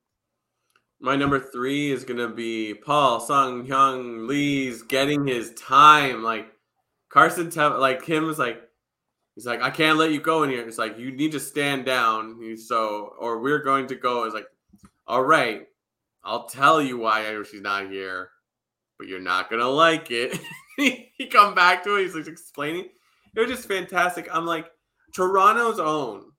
[1.00, 6.48] my number three is gonna be paul sung hyung lee's getting his time like
[7.10, 8.65] carson Tev- like him was like
[9.36, 10.68] he's like i can't let you go in here.
[10.68, 12.38] It's like you need to stand down.
[12.42, 14.24] He's so or we're going to go.
[14.24, 14.48] It's like
[15.08, 15.68] all right
[16.24, 18.30] i'll tell you why she's not here
[18.98, 20.40] but you're not gonna like it.
[20.78, 22.04] He come back to it.
[22.04, 22.90] He's like explaining.
[23.34, 24.28] It was just fantastic.
[24.34, 24.70] I'm like
[25.14, 26.32] toronto's own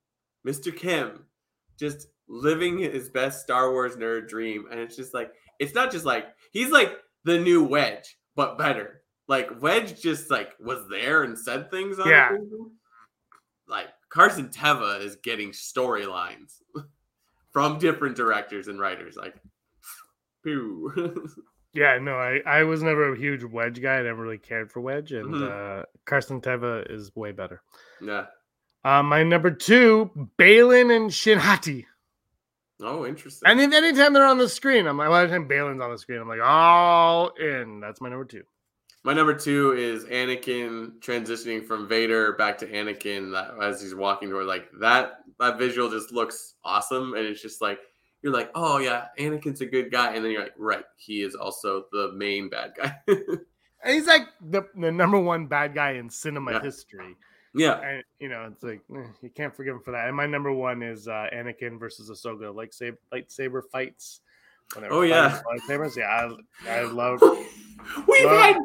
[0.47, 1.24] mr kim
[1.78, 4.66] just living his best Star Wars nerd dream.
[4.70, 9.03] And it's just like, it's not just like, he's like the new Wedge, but better.
[9.28, 12.36] Like, Wedge just like was there and said things on Yeah.
[13.69, 16.61] Like, Carson Teva is getting storylines
[17.53, 19.17] from different directors and writers.
[19.17, 19.35] Like,
[20.45, 21.27] pew.
[21.73, 23.99] Yeah, no, I, I was never a huge Wedge guy.
[23.99, 25.81] I never really cared for Wedge, and Mhm.
[25.83, 27.61] uh, Carson Teva is way better.
[28.01, 28.27] yeah.
[28.83, 31.87] Uh, my number two, Baylan and Shin Hati.
[32.81, 33.47] Oh, interesting.
[33.51, 36.19] And then anytime they're on the screen, I'm like, well, anytime Baylan's on the screen,
[36.21, 37.81] I'm like, all in.
[37.81, 38.45] That's my number two.
[39.07, 44.29] My number two is Anakin transitioning from Vader back to Anakin that, as he's walking
[44.31, 45.21] toward like that.
[45.39, 47.79] That visual just looks awesome, and it's just like
[48.21, 51.37] you're like, oh yeah, Anakin's a good guy, and then you're like, right, he is
[51.37, 52.97] also the main bad guy.
[53.85, 56.63] And he's like the, the number one bad guy in cinema Yeah.
[56.63, 57.15] history.
[57.55, 60.09] yeah, And, you know, it's like, eh, you can't forgive him for that.
[60.09, 64.23] And my number one is uh, Anakin versus Ahsoka, like lightsaber, lightsaber fights.
[64.75, 65.41] When they were Oh, yeah.
[65.69, 65.97] Lightsabers.
[65.97, 66.29] Yeah,
[66.69, 67.21] I, I love
[68.09, 68.57] we've Well- had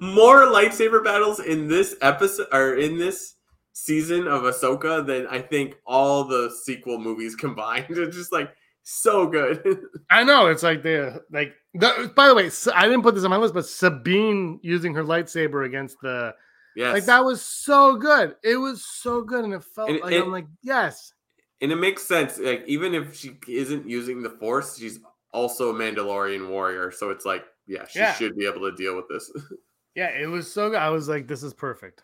[0.00, 3.34] more lightsaber battles in this episode or in this
[3.72, 7.86] season of Ahsoka than I think all the sequel movies combined.
[7.90, 8.50] It's just like
[8.82, 9.62] so good.
[10.10, 11.54] I know it's like the like.
[11.74, 15.04] The, by the way, I didn't put this on my list, but Sabine using her
[15.04, 16.34] lightsaber against the
[16.74, 18.34] yes, like that was so good.
[18.42, 21.12] It was so good, and it felt And like it- I'm like yes,
[21.60, 22.38] and it makes sense.
[22.38, 24.98] Like even if she isn't using the Force, she's
[25.32, 26.90] also a Mandalorian warrior.
[26.90, 28.12] So it's like, yeah, she Yeah.
[28.14, 29.30] should be able to deal with this.
[29.94, 30.78] yeah, it was so good.
[30.78, 32.02] I was like, this is perfect.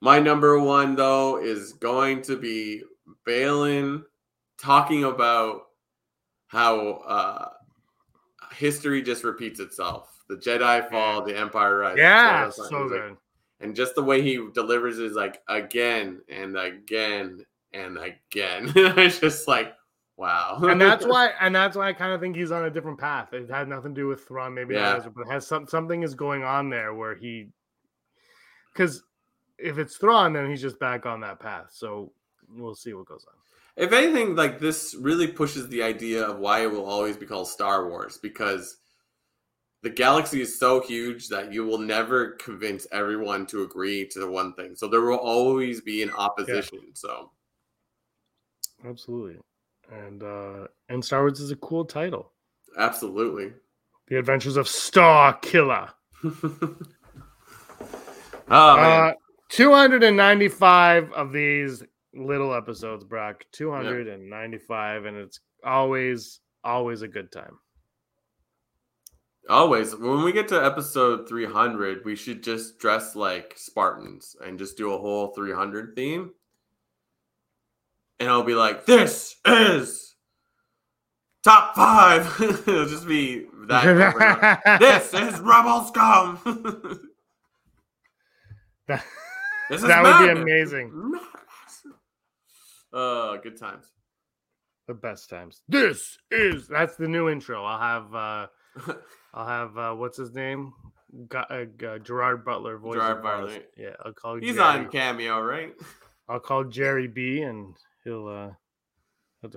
[0.00, 2.82] My number one though is going to be
[3.26, 4.02] Baylan
[4.58, 5.62] talking about
[6.48, 7.48] how uh
[8.54, 10.08] history just repeats itself.
[10.28, 11.98] The Jedi fall, the Empire rises.
[11.98, 13.16] Yeah, So so it's like- good.
[13.60, 18.72] and just the way he delivers is like again and again and again.
[18.76, 19.72] it's just like
[20.22, 20.58] wow.
[20.62, 23.32] and that's why and that's why I kind of think he's on a different path.
[23.32, 24.96] It had nothing to do with Thrawn, maybe Yeah.
[24.96, 27.48] Ezra, but it has some something is going on there where he
[28.72, 29.02] because
[29.58, 31.70] if it's Thrawn, then he's just back on that path.
[31.72, 32.12] So
[32.48, 33.34] we'll see what goes on.
[33.84, 37.48] if anything, like this really pushes the idea of why it will always be called
[37.48, 38.78] Star Wars because
[39.82, 44.30] the galaxy is so huge that you will never convince everyone to agree to the
[44.30, 44.76] one thing.
[44.76, 46.80] So there will always be an opposition.
[46.94, 47.30] So
[48.84, 49.40] Absolutely.
[49.92, 52.32] And uh and Star Wars is a cool title.
[52.78, 53.52] absolutely.
[54.08, 55.90] The Adventures of Starkiller.
[56.24, 56.76] oh
[58.48, 59.10] man.
[59.10, 59.12] Uh
[59.50, 61.82] 295 of these
[62.14, 63.44] little episodes, Brock.
[63.52, 67.58] 295 and it's always always a good time.
[69.48, 74.76] Always, when we get to episode 300, we should just dress like Spartans and just
[74.76, 76.30] do a whole 300 theme.
[78.22, 80.14] And I'll be like, this is
[81.42, 82.32] top five.
[82.40, 83.84] It'll just be that.
[83.84, 84.60] over and over.
[84.78, 86.38] this is Rebel Scum.
[88.86, 89.04] that,
[89.68, 90.92] this is that would be amazing.
[90.94, 91.82] Madness.
[92.92, 93.86] Uh, good times.
[94.86, 95.62] The best times.
[95.68, 97.64] This is that's the new intro.
[97.64, 98.46] I'll have uh
[99.34, 100.72] I'll have uh what's his name?
[101.28, 102.94] Got, uh, G- Gerard Butler voice.
[102.94, 103.20] Gerard.
[103.20, 103.58] Butler.
[103.76, 104.78] Yeah, I'll call He's Jerry.
[104.78, 105.72] on cameo, right?
[106.28, 108.50] I'll call Jerry B and he'll uh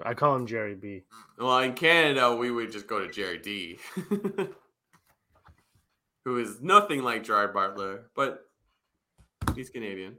[0.04, 1.04] I call him Jerry B.
[1.38, 3.78] Well, in Canada, we would just go to Jerry D,
[6.26, 8.50] who is nothing like Gerard Butler, but
[9.56, 10.18] he's Canadian.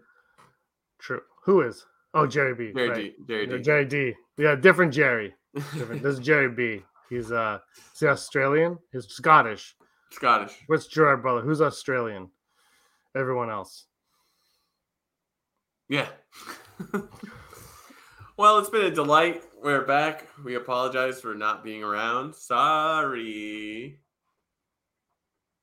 [1.00, 1.22] True.
[1.44, 1.84] Who is?
[2.14, 2.72] Oh, Jerry B.
[2.74, 2.96] Jerry right.
[2.96, 3.14] D.
[3.26, 3.58] Jerry D.
[3.60, 4.14] Jerry D.
[4.38, 5.34] Yeah, different Jerry.
[5.54, 6.02] Different.
[6.02, 6.82] this is Jerry B.
[7.10, 7.58] He's uh,
[7.92, 8.78] is he Australian?
[8.92, 9.74] He's Scottish.
[10.10, 10.52] Scottish.
[10.68, 11.42] What's Gerard Butler?
[11.42, 12.30] Who's Australian?
[13.16, 13.86] Everyone else.
[15.88, 16.08] Yeah.
[18.36, 19.42] well, it's been a delight.
[19.62, 20.28] We're back.
[20.44, 22.34] We apologize for not being around.
[22.34, 23.98] Sorry.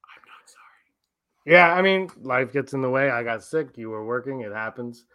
[0.04, 1.56] I'm not sorry.
[1.56, 3.12] Yeah, I mean, life gets in the way.
[3.12, 3.78] I got sick.
[3.78, 4.42] You were working.
[4.42, 5.06] It happens.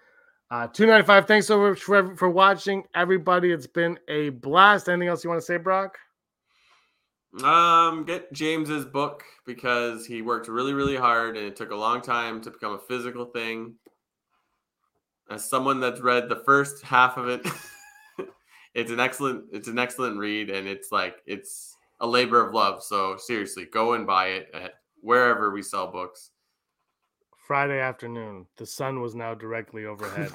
[0.50, 1.26] Uh, 295.
[1.26, 3.52] Thanks so much for, for watching, everybody.
[3.52, 4.88] It's been a blast.
[4.88, 5.98] Anything else you want to say, Brock?
[7.42, 12.00] Um, get James's book because he worked really, really hard and it took a long
[12.00, 13.74] time to become a physical thing.
[15.31, 17.47] As someone that's read the first half of it,
[18.74, 22.83] it's an excellent, it's an excellent read, and it's like it's a labor of love.
[22.83, 26.31] So seriously, go and buy it at wherever we sell books.
[27.47, 28.47] Friday afternoon.
[28.57, 30.33] The sun was now directly overhead.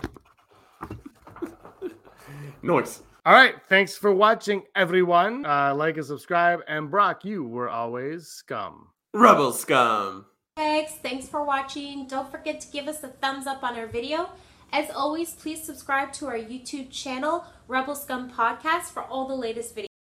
[2.64, 3.04] Noise.
[3.26, 3.56] All right.
[3.70, 5.46] Thanks for watching, everyone.
[5.46, 6.62] Uh, like and subscribe.
[6.68, 8.88] And Brock, you were always scum.
[9.14, 10.26] Rebel scum.
[10.58, 10.94] Thanks.
[10.94, 12.08] Thanks for watching.
[12.08, 14.30] Don't forget to give us a thumbs up on our video.
[14.74, 19.76] As always, please subscribe to our YouTube channel, Rebel Scum Podcast, for all the latest
[19.76, 19.93] videos.